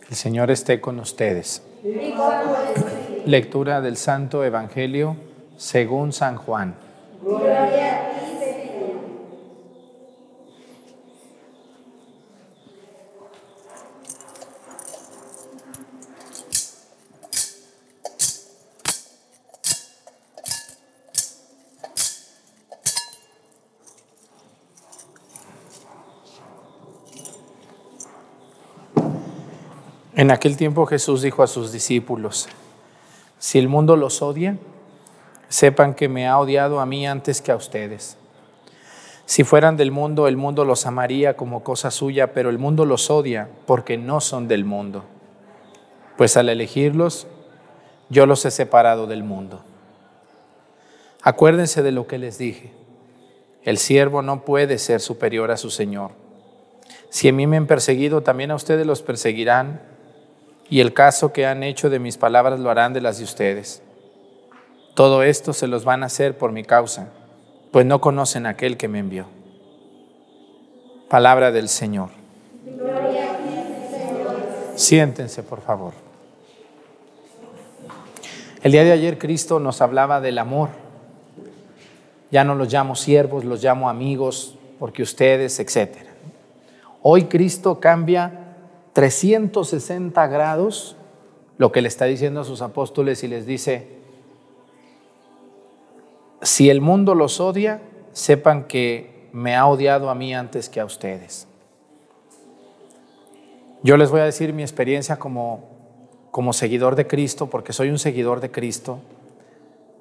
El 0.09 0.17
Señor 0.17 0.51
esté 0.51 0.81
con 0.81 0.99
ustedes. 1.01 1.63
Lectura 3.27 3.83
del 3.83 3.99
Santo 3.99 4.43
Evangelio 4.43 5.19
según 5.59 6.15
San 6.15 6.39
Juan. 6.39 6.86
En 30.27 30.33
aquel 30.33 30.57
tiempo 30.57 30.87
Jesús 30.87 31.23
dijo 31.23 31.45
a 31.45 31.47
sus 31.47 31.71
discípulos, 31.71 32.49
si 33.39 33.61
el 33.61 33.69
mundo 33.69 33.95
los 33.95 34.23
odia, 34.23 34.59
sepan 35.49 35.95
que 35.95 36.09
me 36.09 36.27
ha 36.27 36.37
odiado 36.41 36.81
a 36.81 36.85
mí 36.85 37.07
antes 37.07 37.41
que 37.41 37.53
a 37.53 37.55
ustedes. 37.55 38.17
Si 39.25 39.45
fueran 39.45 39.77
del 39.77 39.93
mundo, 39.93 40.27
el 40.27 40.37
mundo 40.37 40.65
los 40.65 40.85
amaría 40.85 41.37
como 41.37 41.63
cosa 41.63 41.93
suya, 41.93 42.33
pero 42.33 42.51
el 42.51 42.59
mundo 42.59 42.85
los 42.87 43.09
odia 43.09 43.49
porque 43.67 43.99
no 43.99 44.21
son 44.21 44.49
del 44.49 44.65
mundo. 44.65 45.05
Pues 46.17 46.37
al 46.37 46.49
elegirlos, 46.49 47.29
yo 48.09 48.27
los 48.27 48.45
he 48.47 48.51
separado 48.51 49.07
del 49.07 49.23
mundo. 49.23 49.63
Acuérdense 51.23 51.85
de 51.85 51.93
lo 51.93 52.09
que 52.09 52.19
les 52.19 52.37
dije. 52.37 52.73
El 53.63 53.79
siervo 53.79 54.23
no 54.23 54.45
puede 54.45 54.79
ser 54.79 55.01
superior 55.01 55.53
a 55.53 55.57
su 55.57 55.71
Señor. 55.71 56.11
Si 57.11 57.29
a 57.29 57.33
mí 57.33 57.47
me 57.47 57.59
han 57.59 57.69
perseguido, 57.69 58.25
también 58.25 58.51
a 58.51 58.57
ustedes 58.57 58.89
los 58.89 59.03
perseguirán, 59.03 59.95
y 60.69 60.81
el 60.81 60.93
caso 60.93 61.33
que 61.33 61.47
han 61.47 61.63
hecho 61.63 61.91
de 61.91 61.99
mis 61.99 62.17
palabras 62.17 62.59
lo 62.61 62.71
harán 62.71 62.93
de 62.93 63.01
las 63.01 63.19
de 63.19 63.25
ustedes. 63.25 63.83
Todo 64.95 65.23
esto 65.23 65.53
se 65.53 65.67
los 65.67 65.85
van 65.85 66.03
a 66.03 66.07
hacer 66.07 66.37
por 66.39 66.53
mi 66.53 66.65
causa, 66.65 67.09
pues 67.71 67.87
no 67.87 68.01
conocen 68.01 68.47
a 68.47 68.51
aquel 68.51 68.77
que 68.77 68.89
me 68.89 68.99
envió. 68.99 69.27
Palabra 71.09 71.53
del 71.53 71.69
Señor. 71.69 72.09
Siéntense, 74.75 75.43
por 75.43 75.61
favor. 75.61 75.93
El 78.63 78.73
día 78.73 78.85
de 78.85 78.93
ayer 78.93 79.19
Cristo 79.19 79.61
nos 79.61 79.81
hablaba 79.81 80.21
del 80.21 80.39
amor. 80.39 80.71
Ya 82.31 82.43
no 82.43 82.55
los 82.55 82.73
llamo 82.73 82.97
siervos, 82.97 83.45
los 83.45 83.63
llamo 83.63 83.89
amigos, 83.89 84.59
porque 84.79 85.03
ustedes, 85.03 85.61
etc. 85.61 85.97
Hoy 87.03 87.25
Cristo 87.27 87.79
cambia 87.79 88.46
360 88.97 90.27
grados 90.27 90.97
lo 91.59 91.71
que 91.71 91.83
le 91.83 91.89
está 91.89 92.07
diciendo 92.07 92.41
a 92.41 92.45
sus 92.45 92.63
apóstoles 92.63 93.23
y 93.25 93.29
les 93.29 93.45
dice, 93.45 93.89
si 96.41 96.71
el 96.71 96.81
mundo 96.81 97.15
los 97.15 97.39
odia, 97.39 97.83
sepan 98.13 98.65
que 98.65 99.29
me 99.33 99.55
ha 99.55 99.67
odiado 99.67 100.09
a 100.09 100.15
mí 100.15 100.35
antes 100.35 100.71
que 100.71 100.81
a 100.81 100.87
ustedes. 100.87 101.47
Yo 103.83 103.99
les 103.99 104.11
voy 104.11 104.21
a 104.21 104.25
decir 104.25 104.55
mi 104.55 104.63
experiencia 104.63 105.19
como, 105.19 105.65
como 106.31 106.55
seguidor 106.55 106.97
de 106.97 107.07
Cristo, 107.07 107.51
porque 107.51 107.75
soy 107.75 107.91
un 107.91 107.99
seguidor 107.99 108.41
de 108.41 108.51
Cristo 108.51 109.01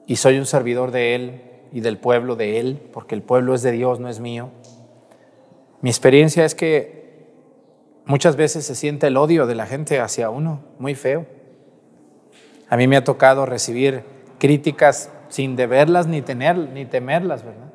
y 0.07 0.15
soy 0.15 0.39
un 0.39 0.45
servidor 0.45 0.91
de 0.91 1.15
Él 1.15 1.41
y 1.73 1.81
del 1.81 1.97
pueblo 1.97 2.37
de 2.37 2.61
Él, 2.61 2.81
porque 2.93 3.13
el 3.13 3.23
pueblo 3.23 3.55
es 3.55 3.61
de 3.61 3.73
Dios, 3.73 3.99
no 3.99 4.07
es 4.07 4.21
mío. 4.21 4.51
Mi 5.81 5.89
experiencia 5.89 6.45
es 6.45 6.55
que 6.55 7.04
muchas 8.05 8.35
veces 8.35 8.65
se 8.65 8.75
siente 8.75 9.07
el 9.07 9.17
odio 9.17 9.47
de 9.47 9.55
la 9.55 9.65
gente 9.65 9.99
hacia 9.99 10.29
uno, 10.29 10.59
muy 10.79 10.95
feo. 10.95 11.25
A 12.69 12.77
mí 12.77 12.87
me 12.87 12.97
ha 12.97 13.03
tocado 13.03 13.45
recibir 13.45 14.03
críticas 14.39 15.09
sin 15.29 15.55
deberlas 15.55 16.07
ni 16.07 16.21
tener 16.21 16.57
ni 16.57 16.85
temerlas, 16.85 17.43
¿verdad? 17.43 17.71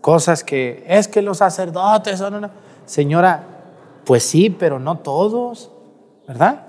Cosas 0.00 0.42
que 0.42 0.84
es 0.86 1.06
que 1.08 1.22
los 1.22 1.38
sacerdotes 1.38 2.18
son 2.18 2.34
una 2.34 2.50
señora, 2.86 3.44
pues 4.04 4.24
sí, 4.24 4.50
pero 4.50 4.78
no 4.78 4.98
todos, 4.98 5.70
¿verdad? 6.26 6.66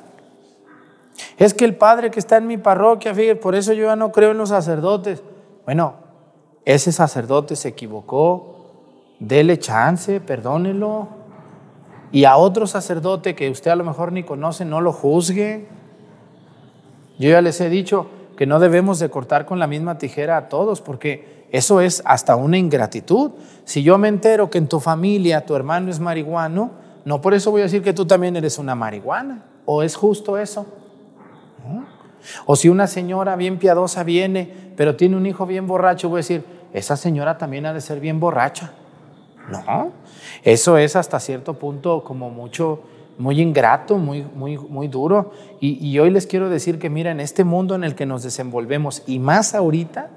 Es 1.38 1.54
que 1.54 1.65
el 1.65 1.76
padre 1.76 2.12
que 2.12 2.19
está 2.19 2.38
en 2.38 2.48
mi 2.48 2.58
parroquia, 2.58 3.13
fíjate, 3.13 3.39
por 3.39 3.56
eso 3.56 3.74
yo 3.74 3.86
ya 3.86 3.96
no 3.96 4.12
creo 4.12 4.32
en 4.32 4.38
los 4.38 4.50
sacerdotes. 4.50 5.24
Bueno, 5.65 5.96
ese 6.65 6.91
sacerdote 6.91 7.56
se 7.56 7.69
equivocó, 7.69 8.56
dele 9.19 9.58
chance, 9.58 10.19
perdónelo. 10.22 11.22
Y 12.13 12.26
a 12.26 12.38
otro 12.38 12.67
sacerdote 12.67 13.34
que 13.34 13.49
usted 13.49 13.71
a 13.71 13.76
lo 13.76 13.84
mejor 13.84 14.12
ni 14.12 14.21
conoce, 14.21 14.65
no 14.65 14.82
lo 14.82 14.93
juzgue. 14.93 15.65
Yo 17.17 17.32
ya 17.32 17.41
les 17.41 17.60
he 17.60 17.69
dicho 17.69 18.06
que 18.38 18.45
no 18.45 18.60
debemos 18.60 18.99
de 18.99 19.10
cortar 19.10 19.47
con 19.47 19.58
la 19.58 19.65
misma 19.65 19.97
tijera 19.97 20.38
a 20.38 20.47
todos, 20.47 20.80
porque 20.80 21.47
eso 21.52 21.82
es 21.82 22.04
hasta 22.06 22.36
una 22.36 22.60
ingratitud. 22.60 23.32
Si 23.65 23.82
yo 23.82 23.97
me 23.97 24.10
entero 24.10 24.52
que 24.52 24.60
en 24.60 24.67
tu 24.67 24.80
familia 24.80 25.43
tu 25.43 25.56
hermano 25.56 25.89
es 25.89 25.99
marihuano, 25.99 26.69
no 27.04 27.19
por 27.19 27.34
eso 27.34 27.49
voy 27.49 27.62
a 27.62 27.63
decir 27.63 27.82
que 27.82 27.93
tú 27.93 28.06
también 28.06 28.36
eres 28.36 28.60
una 28.60 28.76
marihuana. 28.76 29.45
¿O 29.65 29.82
es 29.82 29.95
justo 29.95 30.38
eso? 30.38 30.67
O 32.45 32.56
si 32.56 32.69
una 32.69 32.86
señora 32.86 33.36
bien 33.36 33.58
piadosa 33.58 34.04
viene, 34.04 34.71
pero 34.78 34.95
tiene 34.95 35.17
un 35.17 35.26
hijo 35.26 35.47
bien 35.47 35.65
borracho, 35.65 36.10
voy 36.10 36.17
a 36.17 36.19
decir, 36.19 36.45
esa 36.73 36.95
señora 36.95 37.39
también 37.39 37.65
ha 37.65 37.73
de 37.73 37.82
ser 37.82 37.99
bien 37.99 38.19
borracha. 38.19 38.71
No, 39.49 39.91
eso 40.43 40.77
es 40.77 40.95
hasta 40.95 41.19
cierto 41.19 41.53
punto 41.56 42.03
como 42.03 42.29
mucho, 42.29 42.84
muy 43.17 43.41
ingrato, 43.41 43.97
muy, 43.97 44.23
muy, 44.36 44.58
muy 44.58 44.88
duro. 44.88 45.32
Y, 45.60 45.86
y 45.86 45.99
hoy 45.99 46.10
les 46.10 46.27
quiero 46.27 46.49
decir 46.49 46.79
que, 46.79 46.89
mira, 46.89 47.12
en 47.12 47.19
este 47.19 47.43
mundo 47.43 47.75
en 47.75 47.84
el 47.84 47.95
que 47.95 48.06
nos 48.06 48.23
desenvolvemos, 48.23 49.03
y 49.08 49.19
más 49.19 49.56
ahorita, 49.56 50.10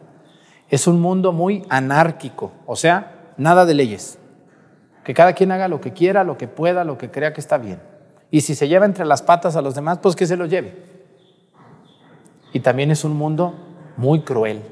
es 0.69 0.87
un 0.87 1.01
mundo 1.01 1.33
muy 1.33 1.65
anárquico, 1.69 2.53
o 2.67 2.75
sea, 2.75 3.33
nada 3.37 3.65
de 3.67 3.75
leyes. 3.75 4.19
Que 5.05 5.15
cada 5.15 5.35
quien 5.35 5.53
haga 5.53 5.69
lo 5.69 5.81
que 5.81 5.93
quiera, 5.93 6.25
lo 6.25 6.37
que 6.37 6.49
pueda, 6.49 6.83
lo 6.83 6.99
que 6.99 7.11
crea 7.11 7.33
que 7.33 7.41
está 7.41 7.59
bien. 7.59 7.81
Y 8.31 8.41
si 8.41 8.57
se 8.57 8.67
lleva 8.67 8.87
entre 8.87 9.05
las 9.05 9.23
patas 9.23 9.55
a 9.55 9.63
los 9.63 9.77
demás, 9.77 9.99
pues 10.03 10.17
que 10.17 10.27
se 10.27 10.37
lo 10.37 10.47
lleve. 10.47 10.75
Y 12.53 12.61
también 12.61 12.91
es 12.91 13.05
un 13.05 13.17
mundo 13.17 13.55
muy 13.97 14.23
cruel, 14.23 14.63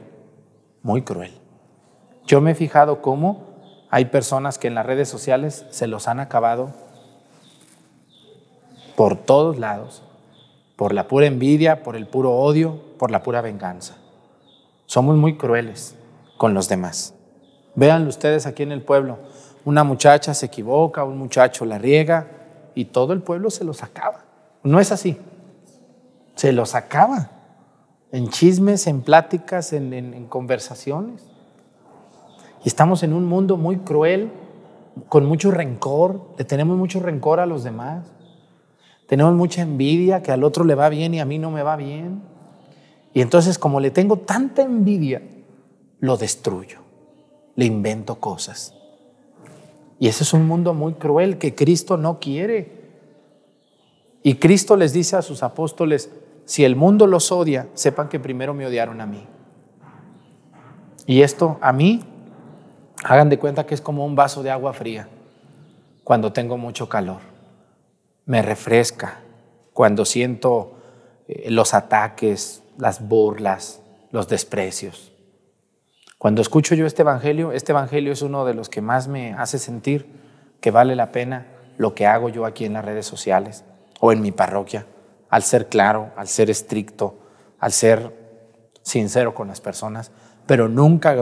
muy 0.83 1.03
cruel. 1.03 1.33
Yo 2.27 2.41
me 2.41 2.53
he 2.53 2.55
fijado 2.55 3.01
cómo 3.01 3.54
hay 3.91 4.07
personas 4.07 4.59
que 4.59 4.69
en 4.69 4.75
las 4.75 4.87
redes 4.87 5.09
sociales 5.09 5.67
se 5.71 5.87
los 5.87 6.09
han 6.09 6.21
acabado 6.21 6.73
por 8.97 9.17
todos 9.17 9.59
lados, 9.59 10.03
por 10.77 10.93
la 10.93 11.09
pura 11.09 11.27
envidia, 11.27 11.83
por 11.83 11.97
el 11.97 12.07
puro 12.07 12.33
odio, 12.33 12.81
por 12.99 13.11
la 13.11 13.23
pura 13.23 13.41
venganza. 13.41 13.97
Somos 14.87 15.17
muy 15.17 15.37
crueles 15.37 15.95
con 16.37 16.55
los 16.55 16.69
demás. 16.69 17.15
Véanlo 17.75 18.09
ustedes 18.09 18.47
aquí 18.47 18.63
en 18.63 18.73
el 18.73 18.83
pueblo. 18.83 19.19
Una 19.65 19.85
muchacha 19.85 20.35
se 20.35 20.47
equivoca, 20.47 21.05
un 21.05 21.19
muchacho 21.19 21.65
la 21.65 21.79
riega 21.79 22.29
y 22.75 22.87
todo 22.87 23.13
el 23.13 23.23
pueblo 23.23 23.51
se 23.51 23.65
los 23.65 23.83
acaba. 23.83 24.25
No 24.63 24.81
es 24.81 24.93
así. 24.93 25.19
Se 26.35 26.53
los 26.53 26.75
acaba. 26.75 27.31
En 28.13 28.29
chismes, 28.29 28.87
en 28.87 29.03
pláticas, 29.03 29.73
en, 29.73 29.93
en 29.93 30.27
conversaciones. 30.27 31.34
Y 32.65 32.69
estamos 32.69 33.03
en 33.03 33.13
un 33.13 33.27
mundo 33.27 33.57
muy 33.57 33.77
cruel, 33.79 34.33
con 35.09 35.27
mucho 35.27 35.51
rencor, 35.51 36.35
le 36.39 36.45
tenemos 36.45 36.77
mucho 36.77 36.99
rencor 37.01 37.39
a 37.41 37.47
los 37.47 37.63
demás. 37.63 38.07
Tenemos 39.07 39.35
mucha 39.35 39.61
envidia, 39.61 40.23
que 40.23 40.33
al 40.33 40.45
otro 40.45 40.65
le 40.65 40.75
va 40.75 40.89
bien 40.89 41.13
y 41.13 41.21
a 41.21 41.27
mí 41.27 41.39
no 41.39 41.51
me 41.51 41.63
va 41.63 41.77
bien. 41.77 42.23
Y 43.13 43.21
entonces 43.21 43.59
como 43.59 43.81
le 43.81 43.91
tengo 43.91 44.19
tanta 44.19 44.63
envidia, 44.63 45.21
lo 46.01 46.17
destruyo, 46.17 46.79
le 47.55 47.67
invento 47.67 48.17
cosas. 48.17 48.75
Y 49.99 50.09
ese 50.09 50.25
es 50.25 50.33
un 50.33 50.47
mundo 50.47 50.73
muy 50.75 50.95
cruel 50.95 51.39
que 51.39 51.55
Cristo 51.55 51.97
no 51.97 52.19
quiere. 52.19 52.85
Y 54.23 54.37
Cristo 54.37 54.77
les 54.77 54.93
dice 54.93 55.17
a 55.17 55.23
sus 55.23 55.43
apóstoles, 55.43 56.11
si 56.47 56.65
el 56.65 56.77
mundo 56.77 57.07
los 57.07 57.31
odia, 57.31 57.69
sepan 57.75 58.09
que 58.09 58.19
primero 58.21 58.55
me 58.55 58.67
odiaron 58.67 59.01
a 59.03 59.07
mí. 59.07 59.27
Y 61.07 61.21
esto 61.21 61.59
a 61.61 61.73
mí, 61.73 62.03
hagan 63.05 63.29
de 63.29 63.39
cuenta 63.39 63.67
que 63.67 63.75
es 63.75 63.81
como 63.81 64.05
un 64.05 64.17
vaso 64.17 64.43
de 64.43 64.51
agua 64.51 64.73
fría 64.73 65.09
cuando 66.03 66.33
tengo 66.33 66.57
mucho 66.57 66.89
calor. 66.89 67.21
Me 68.25 68.43
refresca 68.43 69.21
cuando 69.73 70.05
siento 70.05 70.79
eh, 71.29 71.51
los 71.51 71.75
ataques, 71.75 72.63
las 72.79 73.07
burlas, 73.07 73.83
los 74.11 74.27
desprecios. 74.29 75.13
Cuando 76.19 76.41
escucho 76.41 76.75
yo 76.75 76.87
este 76.87 77.03
Evangelio, 77.03 77.53
este 77.53 77.73
Evangelio 77.73 78.13
es 78.13 78.23
uno 78.23 78.47
de 78.47 78.55
los 78.55 78.71
que 78.71 78.81
más 78.81 79.07
me 79.07 79.35
hace 79.35 79.59
sentir 79.59 80.07
que 80.61 80.71
vale 80.71 80.97
la 80.97 81.13
pena 81.13 81.47
lo 81.77 81.95
que 81.95 82.07
hago 82.07 82.31
yo 82.31 82.47
aquí 82.47 82.65
en 82.65 82.73
las 82.73 82.85
redes 82.85 83.05
sociales 83.05 83.65
o 84.01 84.13
en 84.13 84.23
mi 84.23 84.33
parroquia, 84.33 84.87
al 85.29 85.43
ser 85.43 85.69
claro, 85.69 86.11
al 86.17 86.29
ser 86.29 86.49
estricto, 86.49 87.19
al 87.59 87.73
ser 87.73 88.15
sincero 88.81 89.35
con 89.35 89.49
las 89.49 89.61
personas, 89.61 90.11
pero 90.47 90.69
nunca, 90.69 91.15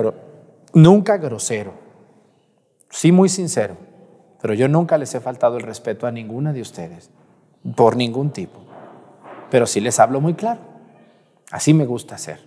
nunca 0.74 1.16
grosero. 1.16 1.72
Sí 2.90 3.12
muy 3.12 3.28
sincero, 3.28 3.76
pero 4.40 4.54
yo 4.54 4.68
nunca 4.68 4.98
les 4.98 5.14
he 5.14 5.20
faltado 5.20 5.56
el 5.56 5.62
respeto 5.62 6.06
a 6.06 6.12
ninguna 6.12 6.52
de 6.52 6.60
ustedes, 6.60 7.10
por 7.76 7.96
ningún 7.96 8.30
tipo. 8.30 8.60
Pero 9.50 9.66
sí 9.66 9.80
les 9.80 9.98
hablo 10.00 10.20
muy 10.20 10.34
claro. 10.34 10.60
Así 11.50 11.74
me 11.74 11.86
gusta 11.86 12.14
hacer. 12.14 12.40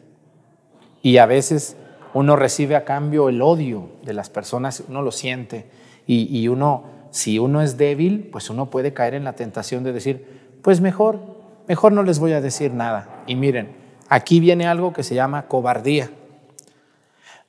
Y 1.01 1.17
a 1.17 1.25
veces 1.25 1.77
uno 2.13 2.35
recibe 2.35 2.75
a 2.75 2.85
cambio 2.85 3.29
el 3.29 3.41
odio 3.41 3.89
de 4.03 4.13
las 4.13 4.29
personas, 4.29 4.83
uno 4.87 5.01
lo 5.01 5.11
siente. 5.11 5.69
Y, 6.07 6.35
y 6.37 6.47
uno, 6.47 6.83
si 7.11 7.39
uno 7.39 7.61
es 7.61 7.77
débil, 7.77 8.29
pues 8.31 8.49
uno 8.49 8.69
puede 8.69 8.93
caer 8.93 9.13
en 9.13 9.23
la 9.23 9.33
tentación 9.33 9.83
de 9.83 9.93
decir, 9.93 10.57
pues 10.61 10.81
mejor, 10.81 11.19
mejor 11.67 11.91
no 11.91 12.03
les 12.03 12.19
voy 12.19 12.33
a 12.33 12.41
decir 12.41 12.73
nada. 12.73 13.23
Y 13.27 13.35
miren, 13.35 13.75
aquí 14.09 14.39
viene 14.39 14.67
algo 14.67 14.93
que 14.93 15.03
se 15.03 15.13
llama 15.13 15.47
cobardía. 15.47 16.09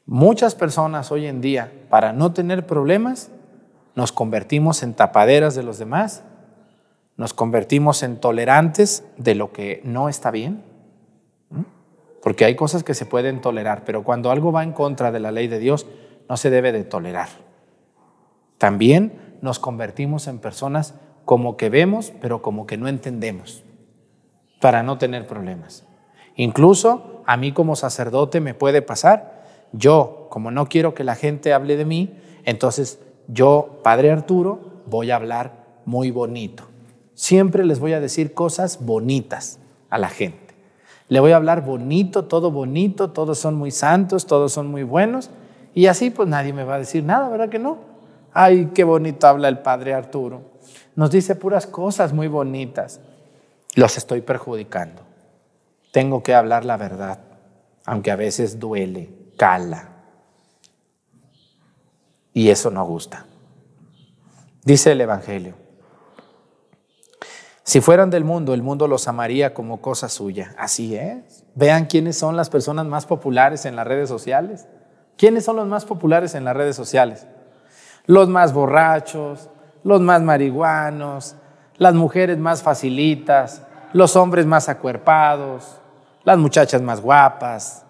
Muchas 0.07 0.55
personas 0.55 1.11
hoy 1.11 1.27
en 1.27 1.40
día, 1.40 1.73
para 1.90 2.12
no 2.12 2.33
tener 2.33 2.64
problemas, 2.64 3.33
nos 3.97 4.12
convertimos 4.12 4.85
en 4.85 4.95
tapaderas 4.95 5.57
de 5.57 5.64
los 5.64 5.79
demás, 5.79 6.23
nos 7.16 7.35
convertimos 7.35 8.05
en 8.05 8.21
tolerantes 8.21 9.05
de 9.16 9.35
lo 9.35 9.53
que 9.53 9.81
no 9.83 10.09
está 10.09 10.31
bien, 10.31 10.62
porque 12.23 12.45
hay 12.45 12.55
cosas 12.55 12.85
que 12.85 12.95
se 12.95 13.05
pueden 13.05 13.40
tolerar, 13.40 13.83
pero 13.85 14.05
cuando 14.05 14.31
algo 14.31 14.53
va 14.53 14.62
en 14.62 14.73
contra 14.73 15.11
de 15.11 15.19
la 15.19 15.33
ley 15.33 15.49
de 15.49 15.59
Dios, 15.59 15.88
no 16.29 16.37
se 16.37 16.51
debe 16.51 16.71
de 16.71 16.85
tolerar. 16.85 17.29
También 18.59 19.38
nos 19.42 19.59
convertimos 19.59 20.29
en 20.29 20.38
personas 20.38 20.95
como 21.25 21.57
que 21.57 21.69
vemos, 21.69 22.12
pero 22.21 22.42
como 22.42 22.64
que 22.69 22.77
no 22.77 22.87
entendemos, 22.87 23.64
para 24.61 24.85
no 24.85 24.99
tener 24.99 25.27
problemas. 25.27 25.85
Incluso 26.37 27.25
a 27.27 27.37
mí 27.37 27.51
como 27.51 27.75
sacerdote 27.75 28.40
me 28.40 28.55
puede 28.55 28.83
pasar 28.83 29.36
yo, 29.77 30.27
como 30.31 30.51
no 30.51 30.69
quiero 30.69 30.95
que 30.95 31.05
la 31.05 31.15
gente 31.15 31.53
hable 31.53 31.77
de 31.77 31.85
mí, 31.85 32.19
entonces 32.45 32.99
yo, 33.29 33.81
Padre 33.83 34.11
Arturo, 34.11 34.61
voy 34.87 35.11
a 35.11 35.17
hablar 35.17 35.65
muy 35.85 36.11
bonito. 36.11 36.65
Siempre 37.15 37.65
les 37.65 37.79
voy 37.79 37.93
a 37.93 38.01
decir 38.01 38.35
cosas 38.35 38.85
bonitas 38.85 39.59
a 39.91 39.99
la 39.99 40.09
gente. 40.09 40.55
Le 41.09 41.21
voy 41.21 41.33
a 41.33 41.37
hablar 41.37 41.65
bonito, 41.65 42.25
todo 42.25 42.51
bonito, 42.51 43.11
todos 43.11 43.39
son 43.39 43.55
muy 43.55 43.71
santos, 43.71 44.27
todos 44.27 44.53
son 44.53 44.67
muy 44.69 44.83
buenos. 44.83 45.31
Y 45.75 45.87
así 45.87 46.11
pues 46.11 46.29
nadie 46.29 46.53
me 46.53 46.65
va 46.65 46.77
a 46.77 46.79
decir 46.79 47.05
nada, 47.05 47.29
¿verdad 47.29 47.49
que 47.49 47.59
no? 47.59 47.79
Ay, 48.33 48.71
qué 48.75 48.85
bonito 48.85 49.27
habla 49.27 49.49
el 49.49 49.59
Padre 49.59 49.95
Arturo. 49.95 50.43
Nos 50.95 51.11
dice 51.11 51.35
puras 51.37 51.67
cosas 51.67 52.12
muy 52.12 52.29
bonitas. 52.29 53.01
Los 53.75 53.97
estoy 53.97 54.21
perjudicando. 54.23 55.03
Tengo 55.93 56.23
que 56.23 56.35
hablar 56.35 56.65
la 56.65 56.77
verdad, 56.77 57.21
aunque 57.85 58.11
a 58.11 58.17
veces 58.17 58.59
duele 58.59 59.26
cala. 59.37 59.88
Y 62.33 62.51
eso 62.51 62.70
no 62.70 62.85
gusta. 62.85 63.25
Dice 64.64 64.92
el 64.92 65.01
Evangelio, 65.01 65.55
si 67.62 67.81
fueran 67.81 68.11
del 68.11 68.25
mundo, 68.25 68.55
el 68.55 68.62
mundo 68.62 68.87
los 68.87 69.09
amaría 69.09 69.55
como 69.55 69.81
cosa 69.81 70.09
suya. 70.09 70.55
Así 70.57 70.94
es. 70.94 71.44
Vean 71.55 71.87
quiénes 71.87 72.16
son 72.16 72.37
las 72.37 72.51
personas 72.51 72.87
más 72.87 73.07
populares 73.07 73.64
en 73.64 73.75
las 73.75 73.87
redes 73.87 74.09
sociales. 74.09 74.68
¿Quiénes 75.16 75.44
son 75.44 75.57
los 75.57 75.66
más 75.66 75.85
populares 75.85 76.35
en 76.35 76.44
las 76.44 76.57
redes 76.57 76.77
sociales? 76.77 77.27
Los 78.07 78.29
más 78.29 78.53
borrachos, 78.53 79.49
los 79.83 80.01
más 80.01 80.22
marihuanos, 80.22 81.37
las 81.79 81.94
mujeres 81.94 82.38
más 82.38 82.62
facilitas, 82.62 83.62
los 83.92 84.14
hombres 84.14 84.46
más 84.46 84.68
acuerpados, 84.68 85.81
las 86.25 86.38
muchachas 86.38 86.83
más 86.83 87.01
guapas, 87.01 87.86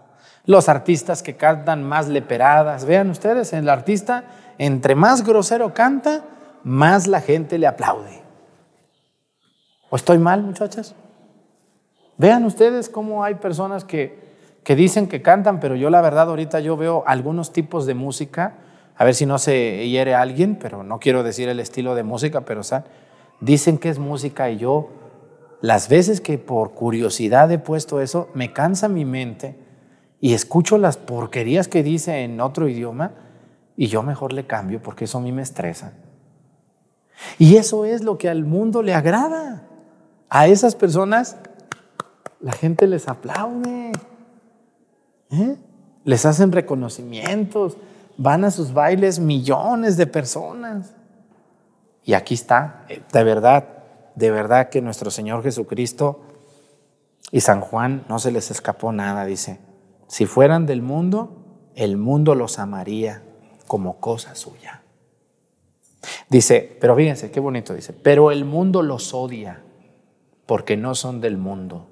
los 0.47 0.69
artistas 0.69 1.23
que 1.23 1.37
cantan 1.37 1.83
más 1.83 2.09
leperadas. 2.09 2.85
Vean 2.85 3.11
ustedes, 3.11 3.53
el 3.53 3.69
artista, 3.69 4.25
entre 4.59 4.95
más 4.95 5.25
grosero 5.25 5.75
canta, 5.75 6.25
más 6.63 7.07
la 7.07 7.21
gente 7.21 7.59
le 7.59 7.67
aplaude. 7.67 8.23
¿O 9.91 9.97
estoy 9.97 10.19
mal, 10.19 10.43
muchachas? 10.43 10.95
Vean 12.17 12.45
ustedes 12.45 12.89
cómo 12.89 13.25
hay 13.25 13.35
personas 13.35 13.85
que, 13.85 14.19
que 14.65 14.75
dicen 14.75 15.09
que 15.09 15.21
cantan, 15.21 15.61
pero 15.61 15.75
yo 15.75 15.91
la 15.91 16.01
verdad 16.01 16.29
ahorita 16.29 16.61
yo 16.61 16.77
veo 16.77 17.05
algunos 17.07 17.53
tipos 17.53 17.85
de 17.87 17.95
música, 17.95 18.55
a 18.97 19.05
ver 19.05 19.15
si 19.15 19.27
no 19.27 19.39
se 19.39 19.87
hiere 19.89 20.15
alguien, 20.15 20.57
pero 20.57 20.83
no 20.83 20.99
quiero 20.99 21.23
decir 21.23 21.49
el 21.49 21.61
estilo 21.61 21.95
de 21.95 22.05
música, 22.05 22.43
pero 22.43 22.63
dicen 23.41 23.79
que 23.79 23.91
es 23.91 23.99
música 23.99 24.49
y 24.49 24.57
yo 24.57 24.89
las 25.61 25.89
veces 25.89 26.21
que 26.21 26.39
por 26.39 26.73
curiosidad 26.73 27.51
he 27.53 27.59
puesto 27.59 28.01
eso, 28.01 28.29
me 28.35 28.53
cansa 28.53 28.89
mi 28.89 29.05
mente 29.05 29.66
y 30.21 30.35
escucho 30.35 30.79
las 30.79 30.97
porquerías 30.97 31.69
que 31.69 31.83
dice 31.83 32.23
en 32.23 32.41
otro 32.41 32.69
idioma 32.69 33.13
y 33.77 33.89
yo 33.89 34.03
mejor 34.03 34.33
le 34.33 34.47
cambio 34.47 34.83
porque 34.83 35.05
eso 35.05 35.19
a 35.19 35.21
mí 35.21 35.33
me 35.33 35.43
estresa. 35.43 35.93
Y 37.39 37.57
eso 37.57 37.85
es 37.85 38.03
lo 38.03 38.19
que 38.19 38.29
al 38.29 38.45
mundo 38.45 38.83
le 38.83 38.95
agrada. 38.95 39.63
A 40.29 40.47
esas 40.47 40.75
personas 40.75 41.37
la 42.41 42.53
gente 42.53 42.87
les 42.87 43.09
aplaude, 43.09 43.93
¿eh? 45.31 45.57
les 46.05 46.27
hacen 46.27 46.53
reconocimientos, 46.53 47.77
van 48.17 48.45
a 48.45 48.51
sus 48.51 48.73
bailes 48.73 49.19
millones 49.19 49.97
de 49.97 50.07
personas. 50.07 50.95
Y 52.05 52.15
aquí 52.15 52.35
está, 52.35 52.85
eh, 52.89 53.03
de 53.13 53.25
verdad, 53.25 53.65
de 54.15 54.31
verdad 54.31 54.69
que 54.69 54.81
nuestro 54.81 55.11
Señor 55.11 55.43
Jesucristo 55.43 56.21
y 57.31 57.41
San 57.41 57.61
Juan 57.61 58.05
no 58.09 58.19
se 58.19 58.31
les 58.31 58.51
escapó 58.51 58.93
nada, 58.93 59.25
dice. 59.25 59.59
Si 60.07 60.27
fueran 60.27 60.67
del 60.67 60.83
mundo, 60.83 61.37
el 61.75 61.97
mundo 61.97 62.35
los 62.35 62.59
amaría 62.59 63.23
como 63.67 63.99
cosa 63.99 64.35
suya. 64.35 64.83
Dice, 66.29 66.77
pero 66.81 66.97
fíjense, 66.97 67.31
qué 67.31 67.41
bonito 67.41 67.75
dice, 67.75 67.93
pero 67.93 68.31
el 68.31 68.45
mundo 68.45 68.83
los 68.83 69.13
odia 69.15 69.63
porque 70.47 70.77
no 70.77 70.95
son 70.95 71.21
del 71.21 71.37
mundo. 71.37 71.87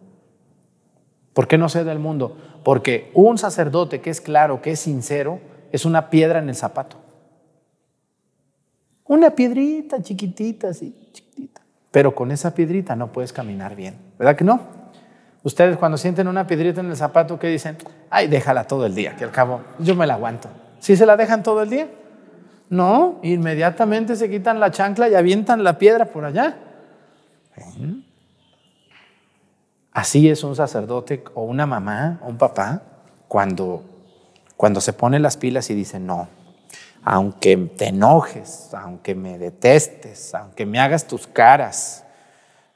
¿Por 1.33 1.48
qué 1.48 1.59
no 1.59 1.68
sé 1.68 1.83
del 1.85 1.98
mundo? 1.98 2.37
Porque 2.62 3.11
un 3.14 3.38
sacerdote 3.38 4.00
que 4.00 4.11
es 4.11 4.20
claro, 4.20 4.62
que 4.62 4.72
es 4.72 4.81
sincero, 4.81 5.40
es 5.72 5.85
una 5.85 6.09
piedra 6.11 6.38
en 6.38 6.48
el 6.48 6.55
zapato. 6.55 6.96
Una 9.07 9.31
piedrita 9.31 10.00
chiquitita, 10.00 10.68
así, 10.68 10.94
chiquitita. 11.12 11.61
Pero 11.90 12.14
con 12.14 12.31
esa 12.31 12.55
piedrita 12.55 12.96
no 12.96 13.12
puedes 13.12 13.33
caminar 13.33 13.74
bien. 13.74 13.96
¿Verdad 14.18 14.37
que 14.37 14.44
no? 14.44 14.84
Ustedes 15.45 15.77
cuando 15.77 15.99
sienten 15.99 16.27
una 16.27 16.47
piedrita 16.47 16.81
en 16.81 16.89
el 16.89 16.97
zapato, 16.97 17.39
¿qué 17.39 17.49
dicen? 17.49 17.77
Ay, 18.09 18.29
déjala 18.29 18.67
todo 18.67 18.87
el 18.87 18.95
día, 18.95 19.15
que 19.15 19.25
al 19.25 19.31
cabo 19.31 19.61
yo 19.79 19.95
me 19.95 20.07
la 20.07 20.15
aguanto. 20.15 20.49
¿Sí 20.81 20.97
se 20.97 21.05
la 21.05 21.19
dejan 21.19 21.43
todo 21.43 21.63
el 21.63 21.69
día? 21.69 21.89
No, 22.71 23.21
inmediatamente 23.23 24.17
se 24.17 24.31
quitan 24.31 24.59
la 24.59 24.71
chancla 24.71 25.07
y 25.11 25.15
avientan 25.15 25.63
la 25.63 25.77
piedra 25.77 26.07
por 26.07 26.25
allá. 26.25 26.57
Así 29.93 30.31
es 30.31 30.43
un 30.45 30.57
sacerdote 30.57 31.23
o 31.35 31.45
una 31.45 31.67
mamá 31.67 32.21
o 32.23 32.29
un 32.29 32.39
papá 32.39 32.81
cuando, 33.29 33.85
cuando 34.57 34.81
se 34.81 34.95
pone 34.95 35.21
las 35.21 35.37
pilas 35.37 35.69
y 35.69 35.75
dice, 35.75 36.01
no, 36.01 36.27
aunque 37.05 37.59
te 37.59 37.89
enojes, 37.89 38.73
aunque 38.73 39.15
me 39.15 39.37
detestes, 39.37 40.35
aunque 40.35 40.65
me 40.65 40.81
hagas 40.81 41.07
tus 41.07 41.27
caras, 41.27 42.05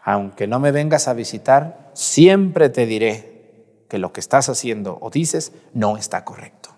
aunque 0.04 0.46
no 0.46 0.60
me 0.60 0.70
vengas 0.70 1.08
a 1.08 1.14
visitar, 1.14 1.87
siempre 1.98 2.68
te 2.68 2.86
diré 2.86 3.64
que 3.88 3.98
lo 3.98 4.12
que 4.12 4.20
estás 4.20 4.48
haciendo 4.48 4.98
o 5.00 5.10
dices 5.10 5.52
no 5.74 5.96
está 5.96 6.24
correcto. 6.24 6.70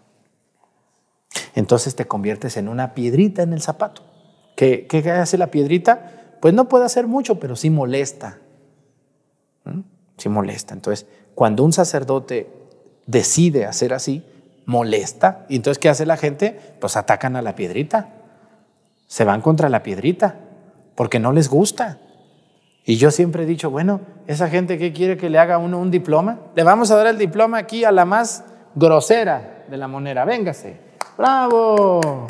Entonces 1.55 1.95
te 1.95 2.07
conviertes 2.07 2.57
en 2.57 2.69
una 2.69 2.95
piedrita 2.95 3.43
en 3.43 3.53
el 3.53 3.61
zapato. 3.61 4.03
¿Qué, 4.57 4.87
hace 5.15 5.37
la 5.37 5.51
piedrita? 5.51 6.39
Pues 6.41 6.55
no 6.55 6.71
puede 6.71 6.87
hacer 6.87 7.07
mucho, 7.07 7.39
pero 7.39 7.55
sí 7.55 7.69
molesta. 7.69 8.39
¿Mm? 9.65 9.81
Sí 10.17 10.31
molesta. 10.31 10.73
Entonces, 10.73 11.07
cuando 11.35 11.65
un 11.65 11.75
sacerdote 11.75 12.51
decide 13.07 13.67
hacer 13.67 13.93
así, 13.93 14.25
molesta. 14.65 15.45
Y 15.51 15.57
entonces, 15.57 15.79
¿qué 15.79 15.91
hace 15.91 16.07
la 16.07 16.17
gente? 16.17 16.59
Pues 16.81 16.97
atacan 16.97 17.37
a 17.37 17.43
la 17.43 17.57
piedrita. 17.57 18.09
Se 19.07 19.25
van 19.25 19.43
contra 19.43 19.69
la 19.69 19.83
piedrita 19.83 20.37
porque 20.95 21.19
no 21.19 21.33
les 21.33 21.51
gusta. 21.51 21.99
Y 22.91 22.97
yo 22.97 23.13
siempre 23.13 23.45
he 23.45 23.47
dicho, 23.47 23.71
bueno, 23.71 24.01
esa 24.27 24.49
gente 24.49 24.77
que 24.77 24.93
quiere 24.93 25.17
que 25.17 25.31
le 25.31 25.39
haga 25.39 25.59
uno 25.59 25.79
un 25.79 25.93
diploma, 25.93 26.39
le 26.57 26.65
vamos 26.65 26.91
a 26.91 26.97
dar 26.97 27.07
el 27.07 27.19
diploma 27.19 27.59
aquí 27.59 27.85
a 27.85 27.93
la 27.93 28.05
más 28.05 28.43
grosera 28.75 29.63
de 29.69 29.77
la 29.77 29.87
monera. 29.87 30.25
Véngase. 30.25 30.81
Bravo. 31.17 32.27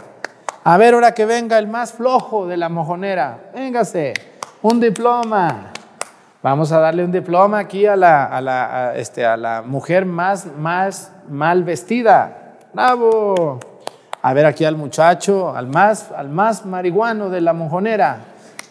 A 0.63 0.77
ver, 0.77 0.93
ahora 0.93 1.15
que 1.15 1.25
venga 1.25 1.59
el 1.59 1.67
más 1.67 1.95
flojo 1.95 2.47
de 2.47 2.59
la 2.59 2.69
mojonera. 2.69 3.53
Véngase. 3.55 4.13
Un 4.61 4.81
diploma. 4.81 5.73
Vamos 6.43 6.73
a 6.73 6.79
darle 6.79 7.07
un 7.07 7.13
diploma 7.13 7.61
aquí 7.61 7.87
a 7.87 7.97
la, 7.97 8.27
a 8.27 8.43
la, 8.43 8.93
este, 8.97 9.25
a 9.25 9.39
la 9.39 9.63
mujer 9.63 10.05
más, 10.05 10.45
más 10.59 11.11
mal 11.27 11.65
vestida. 11.65 12.57
Bravo. 12.75 13.61
A 14.21 14.35
ver 14.35 14.45
aquí 14.45 14.67
al 14.67 14.77
muchacho, 14.77 15.57
al 15.57 15.69
más, 15.69 16.13
al 16.13 16.29
más 16.29 16.67
marihuano 16.67 17.31
de 17.31 17.41
la 17.41 17.55
mojonera. 17.55 18.19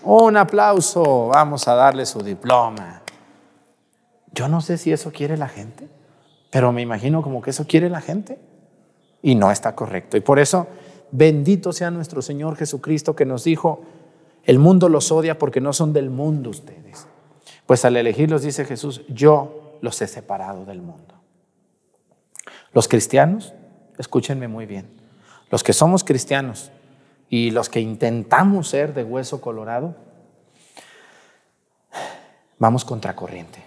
Un 0.03 0.37
aplauso. 0.37 1.27
Vamos 1.27 1.67
a 1.67 1.75
darle 1.75 2.05
su 2.05 2.21
diploma. 2.21 3.01
Yo 4.31 4.47
no 4.47 4.61
sé 4.61 4.77
si 4.77 4.91
eso 4.91 5.11
quiere 5.11 5.37
la 5.37 5.47
gente, 5.47 5.87
pero 6.51 6.71
me 6.71 6.81
imagino 6.81 7.21
como 7.21 7.41
que 7.41 7.49
eso 7.49 7.65
quiere 7.67 7.89
la 7.89 8.01
gente 8.01 8.39
y 9.21 9.35
no 9.35 9.51
está 9.51 9.75
correcto. 9.75 10.17
Y 10.17 10.21
por 10.21 10.39
eso, 10.39 10.67
bendito 11.11 11.73
sea 11.73 11.91
nuestro 11.91 12.21
Señor 12.21 12.55
Jesucristo 12.55 13.15
que 13.15 13.25
nos 13.25 13.43
dijo, 13.43 13.81
el 14.43 14.59
mundo 14.59 14.87
los 14.87 15.11
odia 15.11 15.37
porque 15.37 15.61
no 15.61 15.73
son 15.73 15.93
del 15.93 16.09
mundo 16.09 16.51
ustedes. 16.51 17.07
Pues 17.65 17.85
al 17.85 17.97
elegirlos, 17.97 18.43
dice 18.43 18.65
Jesús, 18.65 19.01
yo 19.09 19.77
los 19.81 20.01
he 20.01 20.07
separado 20.07 20.65
del 20.65 20.81
mundo. 20.81 21.15
Los 22.73 22.87
cristianos, 22.87 23.53
escúchenme 23.97 24.47
muy 24.47 24.65
bien, 24.65 24.89
los 25.49 25.63
que 25.63 25.73
somos 25.73 26.03
cristianos 26.03 26.71
y 27.29 27.51
los 27.51 27.69
que 27.69 27.79
intentamos 27.79 28.69
ser 28.69 28.93
de 28.93 29.03
hueso 29.03 29.39
colorado, 29.41 29.95
vamos 32.57 32.85
contracorriente. 32.85 33.63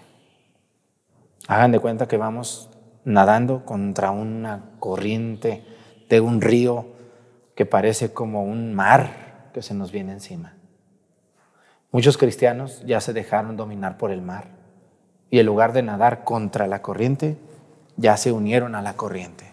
Hagan 1.47 1.71
de 1.71 1.79
cuenta 1.79 2.07
que 2.07 2.17
vamos 2.17 2.69
nadando 3.05 3.65
contra 3.65 4.11
una 4.11 4.71
corriente 4.79 5.65
de 6.09 6.21
un 6.21 6.41
río 6.41 6.87
que 7.55 7.65
parece 7.65 8.13
como 8.13 8.43
un 8.43 8.73
mar 8.73 9.49
que 9.53 9.61
se 9.61 9.73
nos 9.73 9.91
viene 9.91 10.13
encima. 10.13 10.55
Muchos 11.91 12.17
cristianos 12.17 12.83
ya 12.85 12.99
se 13.01 13.13
dejaron 13.13 13.55
dominar 13.55 13.97
por 13.97 14.11
el 14.11 14.21
mar 14.21 14.47
y 15.29 15.39
en 15.39 15.45
lugar 15.45 15.73
de 15.73 15.83
nadar 15.83 16.23
contra 16.23 16.67
la 16.67 16.81
corriente, 16.81 17.37
ya 17.97 18.17
se 18.17 18.31
unieron 18.31 18.75
a 18.75 18.81
la 18.81 18.95
corriente. 18.95 19.51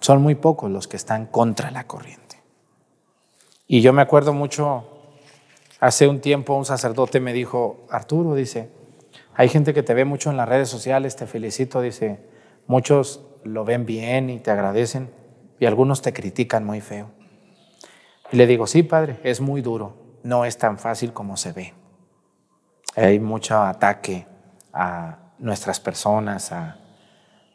Son 0.00 0.22
muy 0.22 0.34
pocos 0.34 0.70
los 0.70 0.88
que 0.88 0.96
están 0.96 1.26
contra 1.26 1.70
la 1.70 1.88
corriente. 1.88 2.25
Y 3.66 3.80
yo 3.80 3.92
me 3.92 4.02
acuerdo 4.02 4.32
mucho, 4.32 4.84
hace 5.80 6.06
un 6.06 6.20
tiempo 6.20 6.54
un 6.54 6.64
sacerdote 6.64 7.18
me 7.18 7.32
dijo, 7.32 7.86
Arturo, 7.90 8.34
dice, 8.34 8.70
hay 9.34 9.48
gente 9.48 9.74
que 9.74 9.82
te 9.82 9.92
ve 9.92 10.04
mucho 10.04 10.30
en 10.30 10.36
las 10.36 10.48
redes 10.48 10.68
sociales, 10.68 11.16
te 11.16 11.26
felicito, 11.26 11.80
dice, 11.80 12.20
muchos 12.66 13.26
lo 13.42 13.64
ven 13.64 13.84
bien 13.84 14.30
y 14.30 14.38
te 14.38 14.50
agradecen 14.50 15.10
y 15.58 15.66
algunos 15.66 16.00
te 16.00 16.12
critican 16.12 16.64
muy 16.64 16.80
feo. 16.80 17.10
Y 18.30 18.36
le 18.36 18.46
digo, 18.46 18.66
sí, 18.66 18.82
padre, 18.82 19.18
es 19.24 19.40
muy 19.40 19.62
duro, 19.62 19.96
no 20.22 20.44
es 20.44 20.58
tan 20.58 20.78
fácil 20.78 21.12
como 21.12 21.36
se 21.36 21.52
ve. 21.52 21.74
Hay 22.94 23.18
mucho 23.18 23.60
ataque 23.60 24.26
a 24.72 25.32
nuestras 25.38 25.80
personas, 25.80 26.52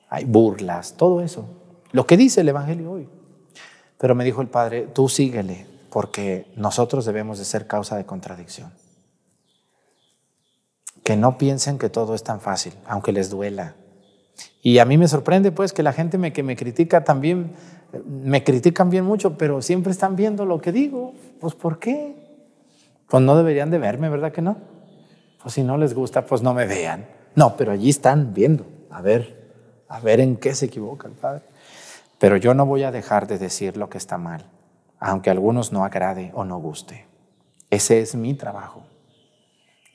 hay 0.10 0.26
burlas, 0.26 0.96
todo 0.98 1.22
eso. 1.22 1.48
Lo 1.94 2.06
que 2.06 2.18
dice 2.18 2.42
el 2.42 2.50
Evangelio 2.50 2.92
hoy. 2.92 3.10
Pero 3.98 4.14
me 4.14 4.24
dijo 4.24 4.42
el 4.42 4.48
Padre, 4.48 4.88
tú 4.94 5.08
síguele, 5.08 5.71
porque 5.92 6.52
nosotros 6.56 7.06
debemos 7.06 7.38
de 7.38 7.46
ser 7.46 7.68
causa 7.68 7.98
de 7.98 8.06
contradicción. 8.06 8.72
Que 11.04 11.18
no 11.18 11.38
piensen 11.38 11.78
que 11.78 11.90
todo 11.90 12.16
es 12.16 12.24
tan 12.24 12.40
fácil, 12.40 12.74
aunque 12.88 13.12
les 13.12 13.30
duela. 13.30 13.76
Y 14.62 14.80
a 14.80 14.86
mí 14.86 14.98
me 14.98 15.08
sorprende 15.08 15.52
pues 15.52 15.74
que 15.74 15.84
la 15.84 15.94
gente 15.94 16.18
me, 16.18 16.32
que 16.32 16.44
me 16.44 16.56
critica 16.56 17.04
también, 17.04 17.52
me 18.06 18.44
critican 18.44 18.90
bien 18.90 19.04
mucho, 19.04 19.38
pero 19.38 19.62
siempre 19.62 19.92
están 19.92 20.16
viendo 20.16 20.46
lo 20.46 20.62
que 20.62 20.72
digo. 20.72 21.14
Pues 21.40 21.56
¿por 21.56 21.78
qué? 21.78 22.16
Pues 23.10 23.22
no 23.22 23.36
deberían 23.36 23.70
de 23.70 23.78
verme, 23.78 24.10
¿verdad 24.10 24.32
que 24.32 24.42
no? 24.42 24.58
Pues 25.42 25.56
si 25.56 25.64
no 25.64 25.78
les 25.78 25.94
gusta, 25.94 26.26
pues 26.26 26.42
no 26.42 26.54
me 26.54 26.66
vean. 26.66 27.06
No, 27.36 27.58
pero 27.58 27.74
allí 27.74 27.90
están 27.90 28.34
viendo, 28.34 28.66
a 28.90 29.02
ver, 29.02 29.52
a 29.90 30.00
ver 30.00 30.22
en 30.22 30.38
qué 30.38 30.56
se 30.56 30.68
equivoca 30.68 31.08
el 31.08 31.16
Padre. 31.16 31.44
Pero 32.18 32.38
yo 32.38 32.54
no 32.54 32.66
voy 32.66 32.84
a 32.84 32.92
dejar 32.92 33.28
de 33.28 33.38
decir 33.38 33.76
lo 33.76 33.90
que 33.90 33.98
está 33.98 34.18
mal, 34.18 34.46
aunque 35.02 35.32
a 35.32 35.34
algunos 35.34 35.74
no 35.74 35.84
agrade 35.84 36.32
o 36.36 36.46
no 36.46 36.60
guste. 36.60 37.08
Ese 37.72 38.02
es 38.02 38.14
mi 38.14 38.36
trabajo. 38.36 38.84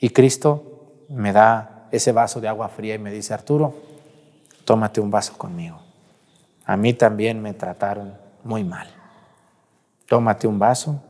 Y 0.00 0.10
Cristo 0.10 1.04
me 1.08 1.32
da 1.32 1.86
ese 1.92 2.10
vaso 2.10 2.40
de 2.40 2.48
agua 2.48 2.68
fría 2.68 2.96
y 2.96 2.98
me 2.98 3.12
dice, 3.12 3.32
Arturo, 3.32 3.74
tómate 4.64 5.00
un 5.00 5.10
vaso 5.10 5.38
conmigo. 5.38 5.80
A 6.64 6.76
mí 6.76 6.92
también 6.92 7.40
me 7.40 7.54
trataron 7.54 8.14
muy 8.42 8.64
mal. 8.64 8.88
Tómate 10.06 10.48
un 10.48 10.58
vaso, 10.58 11.00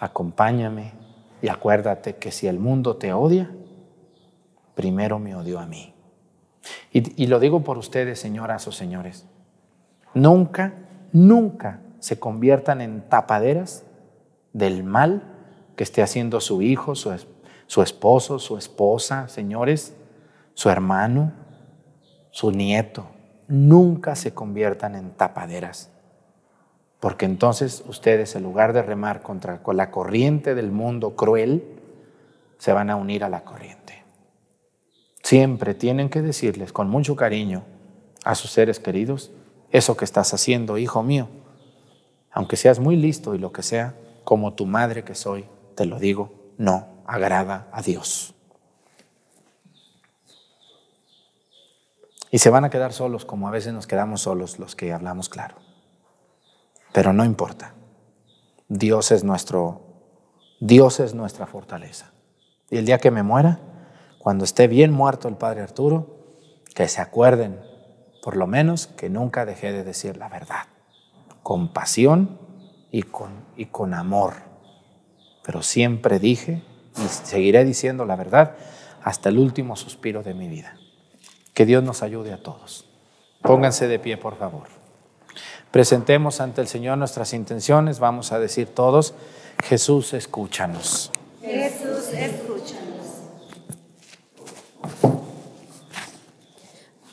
acompáñame, 0.00 0.92
y 1.42 1.48
acuérdate 1.48 2.16
que 2.16 2.32
si 2.32 2.46
el 2.46 2.58
mundo 2.58 2.96
te 2.96 3.12
odia, 3.12 3.50
primero 4.74 5.18
me 5.18 5.36
odió 5.36 5.58
a 5.58 5.66
mí. 5.66 5.94
Y, 6.90 7.22
y, 7.22 7.26
lo 7.26 7.38
digo 7.38 7.62
por 7.62 7.76
ustedes, 7.76 8.18
señoras 8.18 8.66
o 8.66 8.72
señores. 8.72 9.26
Nunca, 10.14 10.72
nunca 11.12 11.80
se 12.04 12.18
conviertan 12.18 12.82
en 12.82 13.00
tapaderas 13.08 13.82
del 14.52 14.84
mal 14.84 15.22
que 15.74 15.84
esté 15.84 16.02
haciendo 16.02 16.42
su 16.42 16.60
hijo, 16.60 16.94
su, 16.96 17.16
su 17.66 17.80
esposo, 17.80 18.38
su 18.38 18.58
esposa, 18.58 19.26
señores, 19.28 19.96
su 20.52 20.68
hermano, 20.68 21.32
su 22.30 22.50
nieto. 22.50 23.06
Nunca 23.48 24.16
se 24.16 24.34
conviertan 24.34 24.96
en 24.96 25.12
tapaderas 25.12 25.94
porque 27.00 27.24
entonces 27.24 27.82
ustedes, 27.88 28.36
en 28.36 28.42
lugar 28.42 28.74
de 28.74 28.82
remar 28.82 29.22
contra 29.22 29.62
con 29.62 29.78
la 29.78 29.90
corriente 29.90 30.54
del 30.54 30.72
mundo 30.72 31.16
cruel, 31.16 31.64
se 32.58 32.74
van 32.74 32.90
a 32.90 32.96
unir 32.96 33.24
a 33.24 33.30
la 33.30 33.44
corriente. 33.44 34.04
Siempre 35.22 35.72
tienen 35.72 36.10
que 36.10 36.20
decirles 36.20 36.70
con 36.70 36.90
mucho 36.90 37.16
cariño 37.16 37.62
a 38.24 38.34
sus 38.34 38.50
seres 38.50 38.78
queridos, 38.78 39.32
eso 39.70 39.96
que 39.96 40.04
estás 40.04 40.34
haciendo, 40.34 40.76
hijo 40.76 41.02
mío, 41.02 41.28
aunque 42.34 42.56
seas 42.56 42.80
muy 42.80 42.96
listo 42.96 43.34
y 43.34 43.38
lo 43.38 43.52
que 43.52 43.62
sea, 43.62 43.94
como 44.24 44.54
tu 44.54 44.66
madre 44.66 45.04
que 45.04 45.14
soy, 45.14 45.46
te 45.76 45.86
lo 45.86 46.00
digo, 46.00 46.52
no 46.58 46.88
agrada 47.06 47.68
a 47.72 47.80
Dios. 47.80 48.34
Y 52.32 52.38
se 52.38 52.50
van 52.50 52.64
a 52.64 52.70
quedar 52.70 52.92
solos 52.92 53.24
como 53.24 53.46
a 53.46 53.52
veces 53.52 53.72
nos 53.72 53.86
quedamos 53.86 54.22
solos 54.22 54.58
los 54.58 54.74
que 54.74 54.92
hablamos 54.92 55.28
claro. 55.28 55.54
Pero 56.92 57.12
no 57.12 57.24
importa. 57.24 57.74
Dios 58.68 59.12
es 59.12 59.22
nuestro 59.22 59.82
Dios 60.58 60.98
es 60.98 61.14
nuestra 61.14 61.46
fortaleza. 61.46 62.10
Y 62.68 62.78
el 62.78 62.86
día 62.86 62.98
que 62.98 63.12
me 63.12 63.22
muera, 63.22 63.60
cuando 64.18 64.44
esté 64.44 64.66
bien 64.66 64.92
muerto 64.92 65.28
el 65.28 65.36
padre 65.36 65.62
Arturo, 65.62 66.16
que 66.74 66.88
se 66.88 67.00
acuerden, 67.00 67.60
por 68.24 68.36
lo 68.36 68.48
menos, 68.48 68.88
que 68.88 69.08
nunca 69.08 69.44
dejé 69.44 69.70
de 69.70 69.84
decir 69.84 70.16
la 70.16 70.28
verdad, 70.28 70.64
con 71.44 71.68
pasión 71.68 72.38
y 72.90 73.02
con, 73.02 73.44
y 73.56 73.66
con 73.66 73.94
amor. 73.94 74.32
Pero 75.44 75.62
siempre 75.62 76.18
dije 76.18 76.62
y 76.96 77.06
seguiré 77.06 77.64
diciendo 77.64 78.06
la 78.06 78.16
verdad 78.16 78.56
hasta 79.02 79.28
el 79.28 79.38
último 79.38 79.76
suspiro 79.76 80.24
de 80.24 80.34
mi 80.34 80.48
vida. 80.48 80.76
Que 81.52 81.66
Dios 81.66 81.84
nos 81.84 82.02
ayude 82.02 82.32
a 82.32 82.42
todos. 82.42 82.86
Pónganse 83.42 83.86
de 83.86 83.98
pie, 83.98 84.16
por 84.16 84.38
favor. 84.38 84.68
Presentemos 85.70 86.40
ante 86.40 86.62
el 86.62 86.66
Señor 86.66 86.96
nuestras 86.96 87.34
intenciones. 87.34 87.98
Vamos 87.98 88.32
a 88.32 88.38
decir 88.38 88.68
todos, 88.68 89.12
Jesús, 89.62 90.14
escúchanos. 90.14 91.12
Jesús, 91.42 92.08
escúchanos. 92.14 92.94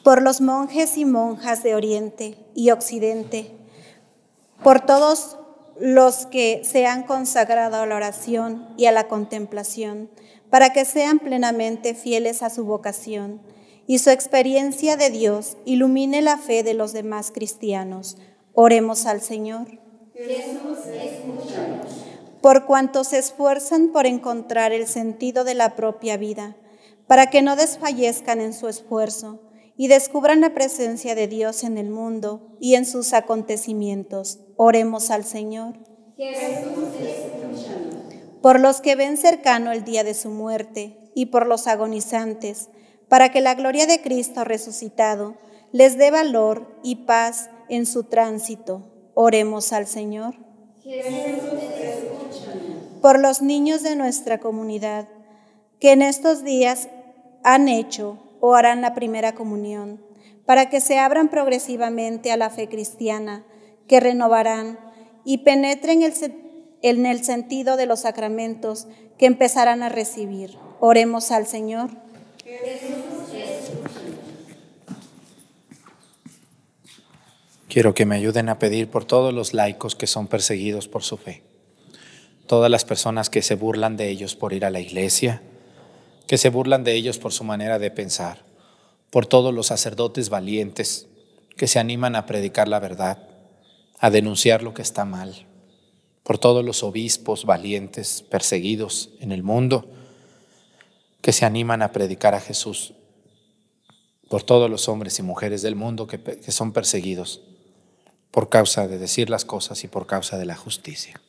Por 0.04 0.22
los 0.22 0.39
monjes 0.39 0.98
y 0.98 1.04
monjas 1.04 1.63
de 1.63 1.76
Oriente 1.76 2.38
y 2.56 2.72
Occidente, 2.72 3.58
por 4.63 4.82
todos 4.82 5.38
los 5.80 6.26
que 6.28 6.62
se 6.63 6.86
han 6.86 7.04
consagrado 7.04 7.78
a 7.78 7.86
la 7.86 7.95
oración 7.95 8.67
y 8.78 8.86
a 8.86 8.91
la 8.91 9.08
contemplación, 9.08 10.10
para 10.50 10.74
que 10.74 10.86
sean 10.86 11.19
plenamente 11.19 11.95
fieles 11.95 12.43
a 12.43 12.50
su 12.50 12.65
vocación 12.65 13.41
y 13.88 14.00
su 14.00 14.10
experiencia 14.10 14.97
de 14.97 15.10
Dios 15.10 15.58
ilumine 15.65 16.21
la 16.21 16.38
fe 16.38 16.63
de 16.63 16.74
los 16.74 16.93
demás 16.93 17.32
cristianos 17.32 18.17
Oremos 18.54 19.06
al 19.06 19.21
Señor. 19.21 19.80
Jesús, 20.13 20.80
escúchanos. 20.86 21.88
Por 22.41 22.65
cuanto 22.65 23.06
se 23.06 23.17
esfuerzan 23.17 23.93
por 23.93 24.06
encontrar 24.06 24.74
el 24.74 24.88
sentido 24.88 25.45
de 25.45 25.54
la 25.54 25.78
propia 25.78 26.17
vida, 26.17 26.58
para 27.08 27.30
que 27.30 27.41
no 27.41 27.56
desfallezcan 27.56 28.41
en 28.41 28.54
su 28.54 28.67
esfuerzo 28.67 29.39
y 29.78 29.88
descubran 29.88 30.42
la 30.42 30.54
presencia 30.54 31.16
de 31.16 31.28
Dios 31.28 31.64
en 31.64 31.78
el 31.78 31.90
mundo 31.90 32.56
y 32.60 32.76
en 32.76 32.86
sus 32.86 33.14
acontecimientos. 33.14 34.40
Oremos 34.58 35.12
al 35.12 35.24
Señor. 35.26 35.76
Por 38.42 38.60
los 38.60 38.82
que 38.82 38.96
ven 38.96 39.18
cercano 39.18 39.72
el 39.72 39.84
día 39.84 40.04
de 40.04 40.14
su 40.14 40.30
muerte 40.30 40.98
y 41.16 41.28
por 41.28 41.48
los 41.48 41.68
agonizantes, 41.68 42.70
para 43.08 43.32
que 43.32 43.42
la 43.42 43.56
gloria 43.56 43.88
de 43.88 44.02
Cristo 44.02 44.44
resucitado 44.44 45.36
les 45.72 45.98
dé 45.98 46.12
valor 46.12 46.80
y 46.84 47.06
paz 47.08 47.50
en 47.70 47.86
su 47.86 48.04
tránsito. 48.04 49.12
Oremos 49.14 49.74
al 49.74 49.88
Señor. 49.88 50.36
Por 53.02 53.20
los 53.20 53.42
niños 53.42 53.84
de 53.84 53.96
nuestra 53.96 54.40
comunidad, 54.40 55.08
que 55.80 55.92
en 55.92 56.02
estos 56.02 56.44
días 56.44 56.90
han 57.44 57.68
hecho 57.68 58.20
o 58.41 58.56
harán 58.56 58.82
la 58.82 58.93
primera 58.93 59.34
comunión, 59.34 60.04
para 60.45 60.69
que 60.69 60.82
se 60.82 60.99
abran 60.99 61.30
progresivamente 61.30 62.32
a 62.32 62.38
la 62.38 62.49
fe 62.49 62.67
cristiana, 62.67 63.45
que 63.88 64.01
renovarán 64.01 64.80
y 65.23 65.39
penetren 65.39 66.01
en 66.82 67.06
el 67.06 67.23
sentido 67.23 67.77
de 67.77 67.86
los 67.86 68.01
sacramentos 68.01 68.88
que 69.17 69.27
empezarán 69.27 69.84
a 69.84 69.89
recibir. 69.89 70.58
Oremos 70.80 71.32
al 71.32 71.45
Señor. 71.45 71.91
Quiero 77.69 77.93
que 77.93 78.06
me 78.06 78.15
ayuden 78.15 78.49
a 78.49 78.60
pedir 78.60 78.89
por 78.89 79.06
todos 79.06 79.34
los 79.34 79.54
laicos 79.54 79.95
que 79.95 80.08
son 80.08 80.27
perseguidos 80.27 80.89
por 80.89 81.04
su 81.04 81.15
fe, 81.15 81.43
todas 82.45 82.69
las 82.69 82.84
personas 82.84 83.30
que 83.30 83.41
se 83.41 83.56
burlan 83.56 83.95
de 83.95 84.10
ellos 84.10 84.36
por 84.36 84.51
ir 84.51 84.65
a 84.65 84.71
la 84.71 84.82
iglesia, 84.82 85.41
que 86.32 86.38
se 86.38 86.48
burlan 86.48 86.86
de 86.86 86.94
ellos 86.94 87.20
por 87.20 87.34
su 87.34 87.44
manera 87.44 87.78
de 87.78 87.91
pensar, 87.91 88.46
por 89.10 89.26
todos 89.26 89.54
los 89.54 89.67
sacerdotes 89.67 90.30
valientes 90.30 91.08
que 91.58 91.67
se 91.67 91.78
animan 91.78 92.15
a 92.15 92.26
predicar 92.26 92.70
la 92.70 92.80
verdad, 92.80 93.28
a 94.00 94.10
denunciar 94.10 94.63
lo 94.63 94.74
que 94.74 94.82
está 94.82 95.04
mal, 95.04 95.46
por 96.24 96.38
todos 96.38 96.63
los 96.63 96.84
obispos 96.84 97.44
valientes 97.44 98.22
perseguidos 98.22 99.10
en 99.20 99.34
el 99.34 99.44
mundo 99.44 99.91
que 101.20 101.34
se 101.34 101.44
animan 101.44 101.82
a 101.82 101.91
predicar 101.91 102.34
a 102.34 102.39
Jesús, 102.39 102.94
por 104.30 104.41
todos 104.41 104.70
los 104.70 104.88
hombres 104.88 105.20
y 105.20 105.24
mujeres 105.24 105.62
del 105.62 105.76
mundo 105.76 106.08
que, 106.08 106.24
que 106.24 106.52
son 106.54 106.72
perseguidos 106.72 107.41
por 108.32 108.48
causa 108.48 108.88
de 108.88 109.00
decir 109.00 109.30
las 109.30 109.44
cosas 109.44 109.84
y 109.84 109.89
por 109.89 110.08
causa 110.08 110.38
de 110.38 110.46
la 110.46 110.56
justicia. 110.56 111.20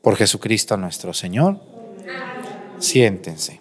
Por 0.00 0.16
Jesucristo 0.16 0.78
nuestro 0.78 1.12
Señor. 1.12 1.60
Siéntense. 2.78 3.60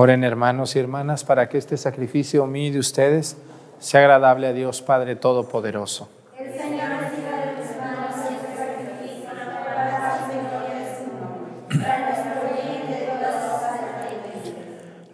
Oren 0.00 0.22
hermanos 0.22 0.76
y 0.76 0.78
hermanas 0.78 1.24
para 1.24 1.48
que 1.48 1.58
este 1.58 1.76
sacrificio 1.76 2.46
mío 2.46 2.68
y 2.68 2.70
de 2.70 2.78
ustedes 2.78 3.36
sea 3.80 4.02
agradable 4.02 4.46
a 4.46 4.52
Dios 4.52 4.80
Padre 4.80 5.16
Todopoderoso. 5.16 6.08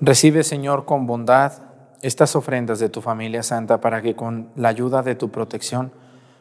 Recibe, 0.02 0.44
Señor, 0.44 0.84
con 0.84 1.06
bondad 1.06 1.52
estas 2.02 2.36
ofrendas 2.36 2.78
de 2.78 2.90
tu 2.90 3.00
familia 3.00 3.42
santa 3.42 3.80
para 3.80 4.02
que 4.02 4.14
con 4.14 4.50
la 4.54 4.68
ayuda 4.68 5.02
de 5.02 5.14
tu 5.14 5.30
protección 5.30 5.92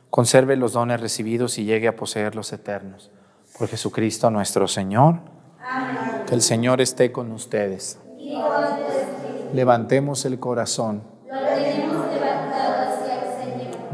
conserve 0.10 0.58
los 0.58 0.74
dones 0.74 1.00
recibidos 1.00 1.58
y 1.60 1.64
llegue 1.64 1.88
a 1.88 1.96
poseer 1.96 2.36
los 2.36 2.52
eternos. 2.52 3.10
Por 3.58 3.70
Jesucristo 3.70 4.30
nuestro 4.30 4.68
Señor. 4.68 5.20
Que 6.28 6.36
el 6.36 6.42
Señor 6.42 6.82
esté 6.82 7.14
con 7.14 7.32
ustedes. 7.32 8.03
Levantemos 9.54 10.26
el 10.26 10.40
corazón. 10.40 11.04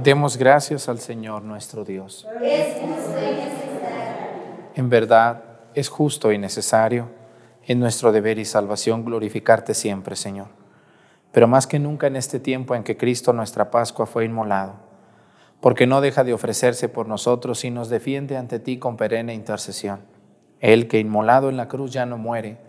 Demos 0.01 0.38
gracias 0.38 0.88
al 0.88 0.99
Señor 0.99 1.43
nuestro 1.43 1.84
Dios. 1.84 2.25
En 4.75 4.89
verdad, 4.89 5.43
es 5.73 5.89
justo 5.89 6.32
y 6.32 6.38
necesario 6.38 7.09
en 7.67 7.80
nuestro 7.80 8.11
deber 8.11 8.39
y 8.39 8.45
salvación 8.45 9.03
glorificarte 9.03 9.73
siempre, 9.73 10.15
Señor. 10.15 10.47
Pero 11.32 11.47
más 11.47 11.67
que 11.67 11.80
nunca 11.80 12.07
en 12.07 12.15
este 12.15 12.39
tiempo 12.39 12.75
en 12.75 12.84
que 12.84 12.97
Cristo 12.97 13.34
nuestra 13.34 13.69
Pascua 13.69 14.05
fue 14.05 14.25
inmolado, 14.25 14.75
porque 15.59 15.86
no 15.86 16.01
deja 16.01 16.23
de 16.23 16.34
ofrecerse 16.34 16.88
por 16.88 17.07
nosotros 17.07 17.63
y 17.65 17.69
nos 17.69 17.89
defiende 17.89 18.38
ante 18.38 18.59
ti 18.59 18.80
con 18.80 18.97
perenne 18.97 19.34
intercesión. 19.34 19.99
Él 20.61 20.88
que 20.88 20.99
inmolado 20.99 21.49
en 21.49 21.57
la 21.57 21.67
cruz 21.67 21.91
ya 21.91 22.05
no 22.05 22.17
muere, 22.17 22.68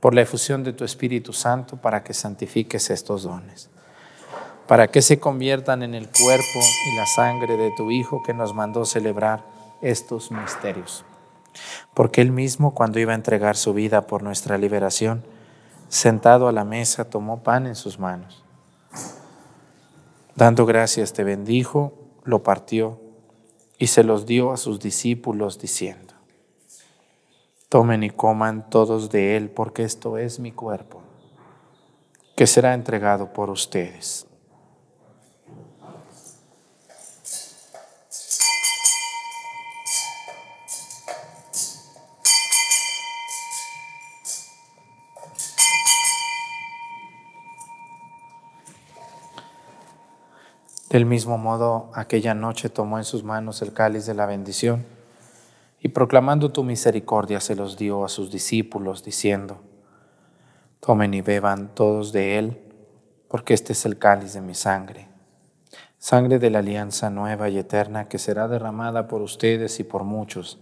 por 0.00 0.14
la 0.14 0.22
efusión 0.22 0.62
de 0.64 0.72
tu 0.72 0.84
Espíritu 0.84 1.32
Santo 1.32 1.76
para 1.76 2.04
que 2.04 2.14
santifiques 2.14 2.90
estos 2.90 3.22
dones, 3.22 3.70
para 4.66 4.88
que 4.88 5.02
se 5.02 5.18
conviertan 5.18 5.82
en 5.82 5.94
el 5.94 6.08
cuerpo 6.08 6.60
y 6.92 6.96
la 6.96 7.06
sangre 7.06 7.56
de 7.56 7.70
tu 7.76 7.90
Hijo 7.90 8.22
que 8.24 8.34
nos 8.34 8.54
mandó 8.54 8.84
celebrar 8.84 9.44
estos 9.82 10.30
misterios. 10.30 11.04
Porque 11.94 12.20
Él 12.20 12.32
mismo, 12.32 12.74
cuando 12.74 12.98
iba 12.98 13.12
a 13.12 13.16
entregar 13.16 13.56
su 13.56 13.72
vida 13.72 14.06
por 14.06 14.22
nuestra 14.22 14.58
liberación, 14.58 15.24
sentado 15.88 16.48
a 16.48 16.52
la 16.52 16.64
mesa, 16.64 17.08
tomó 17.08 17.42
pan 17.42 17.66
en 17.66 17.74
sus 17.74 17.98
manos. 17.98 18.44
Dando 20.34 20.66
gracias, 20.66 21.12
te 21.14 21.24
bendijo, 21.24 21.94
lo 22.24 22.42
partió 22.42 23.00
y 23.78 23.86
se 23.86 24.04
los 24.04 24.26
dio 24.26 24.52
a 24.52 24.56
sus 24.56 24.80
discípulos 24.80 25.58
diciendo, 25.58 26.14
Tomen 27.76 28.04
y 28.04 28.08
coman 28.08 28.70
todos 28.70 29.10
de 29.10 29.36
él, 29.36 29.50
porque 29.50 29.82
esto 29.82 30.16
es 30.16 30.40
mi 30.40 30.50
cuerpo, 30.50 31.02
que 32.34 32.46
será 32.46 32.72
entregado 32.72 33.34
por 33.34 33.50
ustedes. 33.50 34.26
Del 50.88 51.04
mismo 51.04 51.36
modo, 51.36 51.90
aquella 51.92 52.32
noche 52.32 52.70
tomó 52.70 52.96
en 52.96 53.04
sus 53.04 53.22
manos 53.22 53.60
el 53.60 53.74
cáliz 53.74 54.06
de 54.06 54.14
la 54.14 54.24
bendición 54.24 54.95
y 55.80 55.88
proclamando 55.88 56.52
tu 56.52 56.64
misericordia 56.64 57.40
se 57.40 57.54
los 57.56 57.76
dio 57.76 58.04
a 58.04 58.08
sus 58.08 58.30
discípulos, 58.30 59.04
diciendo, 59.04 59.60
Tomen 60.80 61.14
y 61.14 61.20
beban 61.20 61.74
todos 61.74 62.12
de 62.12 62.38
él, 62.38 62.60
porque 63.28 63.54
este 63.54 63.72
es 63.72 63.84
el 63.86 63.98
cáliz 63.98 64.34
de 64.34 64.40
mi 64.40 64.54
sangre, 64.54 65.08
sangre 65.98 66.38
de 66.38 66.50
la 66.50 66.60
alianza 66.60 67.10
nueva 67.10 67.48
y 67.48 67.58
eterna 67.58 68.08
que 68.08 68.18
será 68.18 68.48
derramada 68.48 69.08
por 69.08 69.22
ustedes 69.22 69.80
y 69.80 69.84
por 69.84 70.04
muchos 70.04 70.60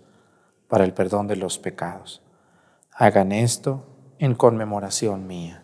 para 0.69 0.85
el 0.85 0.95
perdón 0.95 1.27
de 1.27 1.37
los 1.37 1.59
pecados. 1.59 2.23
Hagan 2.93 3.33
esto 3.33 3.85
en 4.19 4.35
conmemoración 4.35 5.27
mía. 5.27 5.64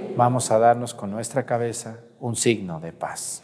Vamos 0.17 0.51
a 0.51 0.59
darnos 0.59 0.93
con 0.93 1.11
nuestra 1.11 1.45
cabeza 1.45 1.99
un 2.19 2.35
signo 2.35 2.79
de 2.79 2.91
paz. 2.91 3.43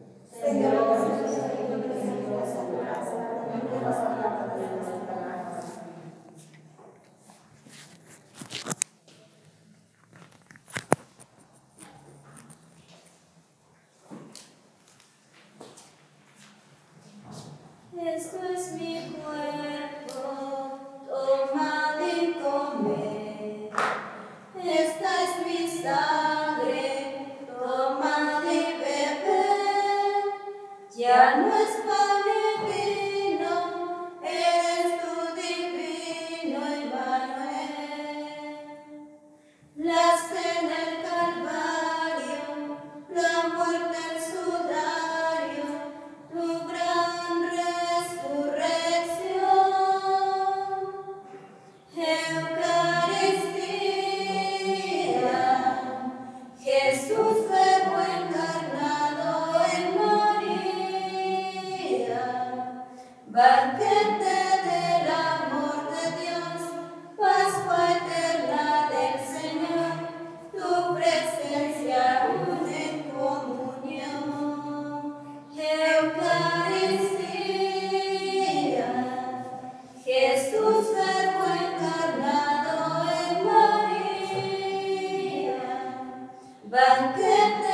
Bank 86.71 87.70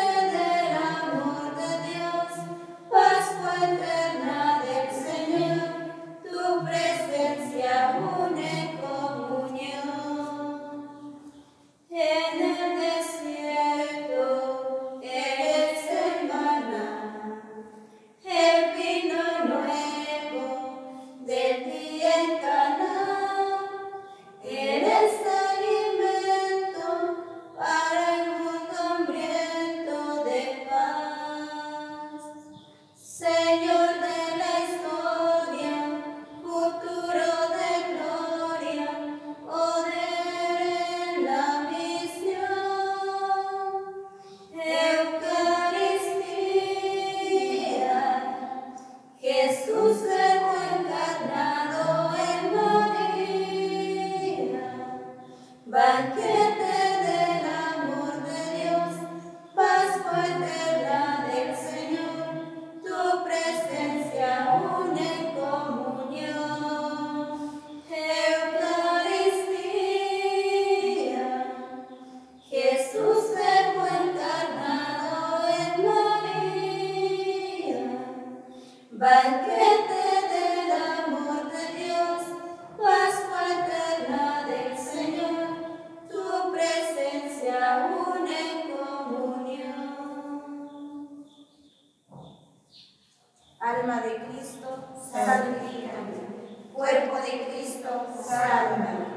Cristo, 97.88 98.22
sálvame. 98.22 99.16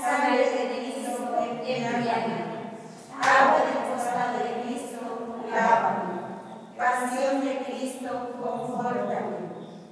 Sangre 0.00 0.38
de 0.38 0.68
Cristo, 0.68 1.34
envíame. 1.40 2.52
Agua 3.22 3.58
del 3.64 3.80
costado 3.90 4.38
de 4.38 4.62
Cristo, 4.62 5.00
lávame. 5.50 6.12
Pasión 6.76 7.40
de 7.44 7.64
Cristo, 7.64 8.10
confórtame. 8.42 9.36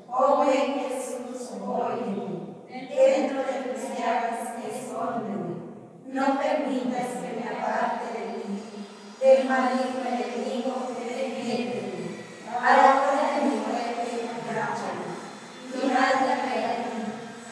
Oh 0.08 0.36
buen 0.36 0.74
Jesús, 0.74 1.52
óyeme. 1.62 2.50
Dentro 2.68 3.38
de 3.38 3.72
tus 3.72 3.98
llagas, 3.98 4.54
escóndeme. 4.68 5.50
No 6.06 6.38
permitas 6.38 7.06
que 7.22 7.40
me 7.40 7.48
aparte 7.48 8.18
de 8.18 8.40
ti. 8.40 8.86
Del 9.20 9.48
maligno 9.48 10.00
enemigo, 10.06 10.92
defiéndeme. 10.98 12.24
A 12.60 12.76
la 12.76 12.88
hora 13.00 13.34
de 13.34 13.46
mi 13.46 13.56
muerte, 13.56 14.28
grábame. 14.50 15.08
Y 15.72 15.86
mándame 15.86 16.64
a 16.64 16.74
ti, 16.82 17.00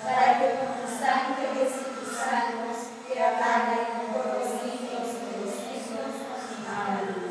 para 0.05 0.39
que 0.39 0.47
con 0.59 0.73
tus 0.81 1.03
ángeles 1.07 1.71
y 1.81 1.85
tus 1.95 2.17
salvos 2.17 2.79
te 3.07 3.23
apague 3.23 3.81
por 4.13 4.27
los 4.27 4.49
siglos 4.61 5.09
de 5.15 5.45
los 5.45 5.55
siglos. 5.55 6.15
Amén. 6.69 7.29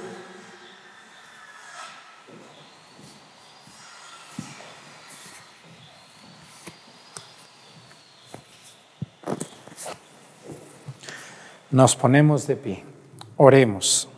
Nos 11.77 11.95
ponemos 11.95 12.47
de 12.47 12.55
pie. 12.55 12.83
Oremos. 13.35 14.09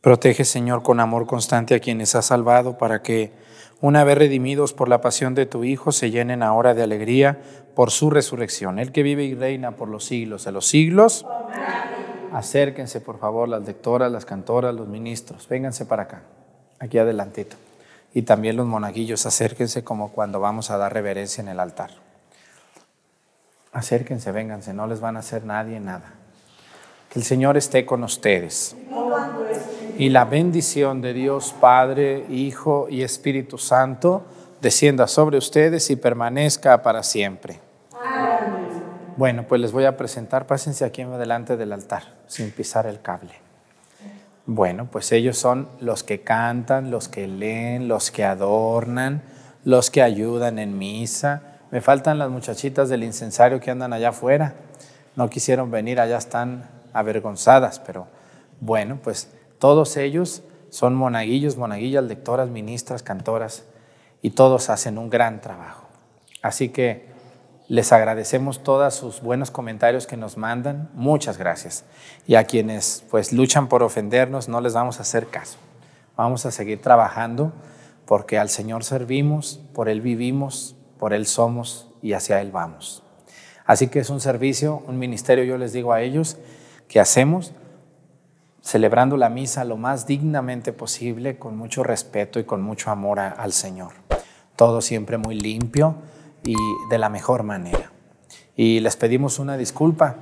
Protege, 0.00 0.46
Señor, 0.46 0.82
con 0.82 1.00
amor 1.00 1.26
constante 1.26 1.74
a 1.74 1.80
quienes 1.80 2.14
has 2.14 2.24
salvado 2.24 2.78
para 2.78 3.02
que, 3.02 3.30
una 3.82 4.04
vez 4.04 4.16
redimidos 4.16 4.72
por 4.72 4.88
la 4.88 5.02
pasión 5.02 5.34
de 5.34 5.44
tu 5.44 5.64
Hijo, 5.64 5.92
se 5.92 6.10
llenen 6.10 6.42
ahora 6.42 6.72
de 6.72 6.82
alegría 6.82 7.42
por 7.74 7.90
su 7.90 8.08
resurrección. 8.08 8.78
El 8.78 8.90
que 8.90 9.02
vive 9.02 9.24
y 9.24 9.34
reina 9.34 9.72
por 9.72 9.88
los 9.88 10.06
siglos 10.06 10.46
de 10.46 10.52
los 10.52 10.66
siglos. 10.66 11.26
Acérquense, 12.32 13.02
por 13.02 13.18
favor, 13.18 13.50
las 13.50 13.66
lectoras, 13.66 14.10
las 14.10 14.24
cantoras, 14.24 14.74
los 14.74 14.88
ministros. 14.88 15.46
Vénganse 15.46 15.84
para 15.84 16.04
acá, 16.04 16.22
aquí 16.78 16.96
adelantito. 16.96 17.56
Y 18.14 18.22
también 18.22 18.56
los 18.56 18.64
monaguillos, 18.64 19.26
acérquense 19.26 19.84
como 19.84 20.10
cuando 20.10 20.40
vamos 20.40 20.70
a 20.70 20.78
dar 20.78 20.94
reverencia 20.94 21.42
en 21.42 21.48
el 21.48 21.60
altar. 21.60 22.05
Acérquense, 23.76 24.32
vénganse, 24.32 24.72
no 24.72 24.86
les 24.86 25.00
van 25.00 25.16
a 25.16 25.18
hacer 25.18 25.44
nadie 25.44 25.80
nada. 25.80 26.14
Que 27.10 27.18
el 27.18 27.26
Señor 27.26 27.58
esté 27.58 27.84
con 27.84 28.02
ustedes. 28.04 28.74
Y 29.98 30.08
la 30.08 30.24
bendición 30.24 31.02
de 31.02 31.12
Dios 31.12 31.54
Padre, 31.60 32.24
Hijo 32.30 32.86
y 32.88 33.02
Espíritu 33.02 33.58
Santo 33.58 34.24
descienda 34.62 35.06
sobre 35.06 35.36
ustedes 35.36 35.90
y 35.90 35.96
permanezca 35.96 36.80
para 36.80 37.02
siempre. 37.02 37.60
Bueno, 39.18 39.44
pues 39.46 39.60
les 39.60 39.72
voy 39.72 39.84
a 39.84 39.98
presentar, 39.98 40.46
pásense 40.46 40.86
aquí 40.86 41.04
delante 41.04 41.58
del 41.58 41.70
altar, 41.74 42.14
sin 42.28 42.52
pisar 42.52 42.86
el 42.86 43.02
cable. 43.02 43.34
Bueno, 44.46 44.88
pues 44.90 45.12
ellos 45.12 45.36
son 45.36 45.68
los 45.80 46.02
que 46.02 46.22
cantan, 46.22 46.90
los 46.90 47.08
que 47.08 47.28
leen, 47.28 47.88
los 47.88 48.10
que 48.10 48.24
adornan, 48.24 49.20
los 49.64 49.90
que 49.90 50.00
ayudan 50.00 50.58
en 50.58 50.78
misa. 50.78 51.55
Me 51.70 51.80
faltan 51.80 52.18
las 52.18 52.30
muchachitas 52.30 52.88
del 52.88 53.02
incensario 53.02 53.60
que 53.60 53.70
andan 53.70 53.92
allá 53.92 54.10
afuera. 54.10 54.54
No 55.16 55.28
quisieron 55.28 55.70
venir, 55.70 56.00
allá 56.00 56.18
están 56.18 56.68
avergonzadas, 56.92 57.80
pero 57.80 58.06
bueno, 58.60 58.98
pues 59.02 59.30
todos 59.58 59.96
ellos 59.96 60.42
son 60.70 60.94
monaguillos, 60.94 61.56
monaguillas, 61.56 62.04
lectoras, 62.04 62.48
ministras, 62.48 63.02
cantoras, 63.02 63.64
y 64.22 64.30
todos 64.30 64.70
hacen 64.70 64.98
un 64.98 65.10
gran 65.10 65.40
trabajo. 65.40 65.88
Así 66.42 66.68
que 66.68 67.06
les 67.68 67.92
agradecemos 67.92 68.62
todos 68.62 68.94
sus 68.94 69.20
buenos 69.20 69.50
comentarios 69.50 70.06
que 70.06 70.16
nos 70.16 70.36
mandan. 70.36 70.88
Muchas 70.94 71.36
gracias. 71.36 71.84
Y 72.26 72.36
a 72.36 72.44
quienes 72.44 73.04
pues 73.10 73.32
luchan 73.32 73.68
por 73.68 73.82
ofendernos, 73.82 74.48
no 74.48 74.60
les 74.60 74.74
vamos 74.74 74.98
a 74.98 75.02
hacer 75.02 75.26
caso. 75.26 75.58
Vamos 76.16 76.46
a 76.46 76.50
seguir 76.50 76.80
trabajando 76.80 77.52
porque 78.06 78.38
al 78.38 78.48
Señor 78.48 78.84
servimos, 78.84 79.60
por 79.74 79.88
Él 79.88 80.00
vivimos, 80.00 80.75
por 80.98 81.12
Él 81.12 81.26
somos 81.26 81.88
y 82.02 82.12
hacia 82.12 82.40
Él 82.40 82.50
vamos. 82.52 83.02
Así 83.64 83.88
que 83.88 83.98
es 83.98 84.10
un 84.10 84.20
servicio, 84.20 84.82
un 84.86 84.98
ministerio, 84.98 85.44
yo 85.44 85.58
les 85.58 85.72
digo 85.72 85.92
a 85.92 86.00
ellos, 86.02 86.36
que 86.88 87.00
hacemos 87.00 87.52
celebrando 88.66 89.16
la 89.16 89.28
misa 89.28 89.64
lo 89.64 89.76
más 89.76 90.06
dignamente 90.06 90.72
posible, 90.72 91.38
con 91.38 91.56
mucho 91.56 91.84
respeto 91.84 92.40
y 92.40 92.44
con 92.44 92.62
mucho 92.62 92.90
amor 92.90 93.20
al 93.20 93.52
Señor. 93.52 93.92
Todo 94.56 94.80
siempre 94.80 95.18
muy 95.18 95.38
limpio 95.38 95.96
y 96.42 96.56
de 96.90 96.98
la 96.98 97.08
mejor 97.08 97.44
manera. 97.44 97.92
Y 98.56 98.80
les 98.80 98.96
pedimos 98.96 99.38
una 99.38 99.56
disculpa. 99.56 100.16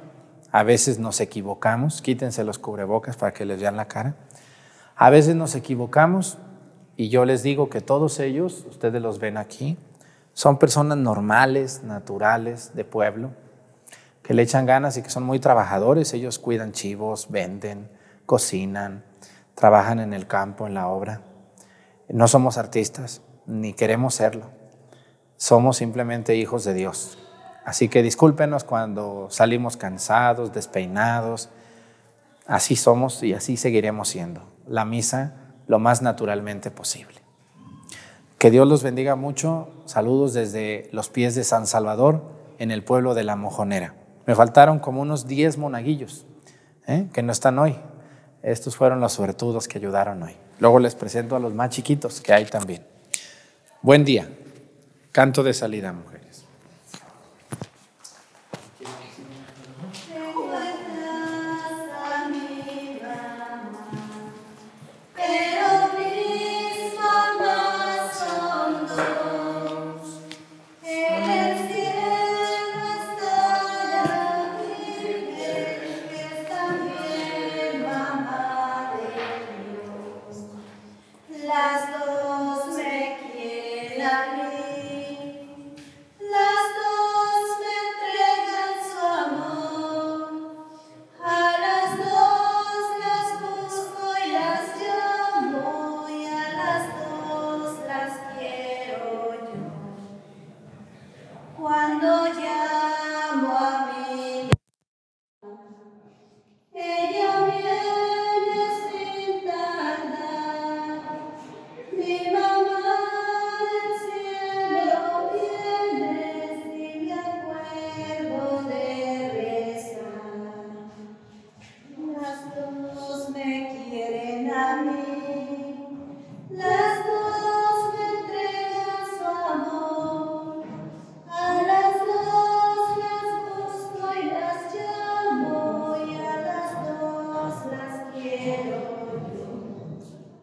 A 0.53 0.63
veces 0.63 0.99
nos 0.99 1.21
equivocamos, 1.21 2.03
quítense 2.03 2.45
los 2.45 2.59
cubrebocas 2.59 3.17
para 3.17 3.33
que 3.33 3.45
les 3.45 3.61
vean 3.61 3.77
la 3.77 3.89
cara. 3.89 4.15
A 4.97 5.11
veces 5.11 5.35
nos 5.37 5.55
equivocamos 5.55 6.39
y 6.97 7.09
yo 7.09 7.25
les 7.25 7.43
digo 7.43 7.71
que 7.71 7.81
todos 7.81 8.21
ellos, 8.21 8.67
ustedes 8.69 9.01
los 9.01 9.19
ven 9.19 9.37
aquí, 9.37 9.77
son 10.35 10.59
personas 10.59 10.99
normales, 10.99 11.85
naturales, 11.85 12.73
de 12.75 12.85
pueblo, 12.85 13.31
que 14.23 14.35
le 14.35 14.43
echan 14.43 14.67
ganas 14.67 14.97
y 14.97 15.03
que 15.03 15.11
son 15.11 15.23
muy 15.23 15.39
trabajadores. 15.39 16.13
Ellos 16.13 16.41
cuidan 16.41 16.73
chivos, 16.73 17.31
venden, 17.31 17.89
cocinan, 18.27 19.05
trabajan 19.55 20.01
en 20.01 20.13
el 20.13 20.27
campo, 20.27 20.67
en 20.67 20.75
la 20.75 20.89
obra. 20.89 21.23
No 22.09 22.27
somos 22.27 22.59
artistas, 22.59 23.23
ni 23.47 23.75
queremos 23.75 24.17
serlo. 24.17 24.51
Somos 25.37 25.77
simplemente 25.77 26.35
hijos 26.35 26.65
de 26.65 26.75
Dios. 26.75 27.17
Así 27.65 27.89
que 27.89 28.03
discúlpenos 28.03 28.65
cuando 28.65 29.29
salimos 29.31 29.77
cansados, 29.77 30.53
despeinados. 30.53 31.49
Así 32.47 32.75
somos 32.75 33.23
y 33.23 33.35
así 33.35 33.57
seguiremos 33.57 34.09
siendo. 34.09 34.43
La 34.67 34.85
misa 34.85 35.35
lo 35.69 35.79
más 35.79 36.03
naturalmente 36.03 36.73
posible. 36.73 37.24
Que 38.45 38.51
Dios 38.51 38.69
los 38.69 38.83
bendiga 38.83 39.17
mucho. 39.17 39.69
Saludos 39.87 40.35
desde 40.35 40.91
los 40.93 41.09
pies 41.09 41.35
de 41.35 41.45
San 41.45 41.67
Salvador, 41.67 42.21
en 42.59 42.71
el 42.71 42.85
pueblo 42.85 43.15
de 43.15 43.25
La 43.25 43.37
Mojonera. 43.37 43.95
Me 44.27 44.35
faltaron 44.35 44.81
como 44.81 45.01
unos 45.01 45.27
10 45.27 45.57
monaguillos 45.57 46.27
¿eh? 46.87 47.09
que 47.15 47.23
no 47.23 47.33
están 47.33 47.59
hoy. 47.59 47.75
Estos 48.43 48.77
fueron 48.77 49.01
los 49.01 49.15
suertudos 49.15 49.67
que 49.67 49.79
ayudaron 49.79 50.23
hoy. 50.23 50.37
Luego 50.59 50.79
les 50.79 50.95
presento 50.95 51.37
a 51.37 51.41
los 51.41 51.55
más 51.55 51.71
chiquitos 51.71 52.21
que 52.21 52.35
hay 52.35 52.45
también. 52.45 52.85
Buen 53.81 54.05
día. 54.05 54.29
Canto 55.11 55.43
de 55.43 55.55
salida, 55.55 55.95
mujeres. 55.95 56.24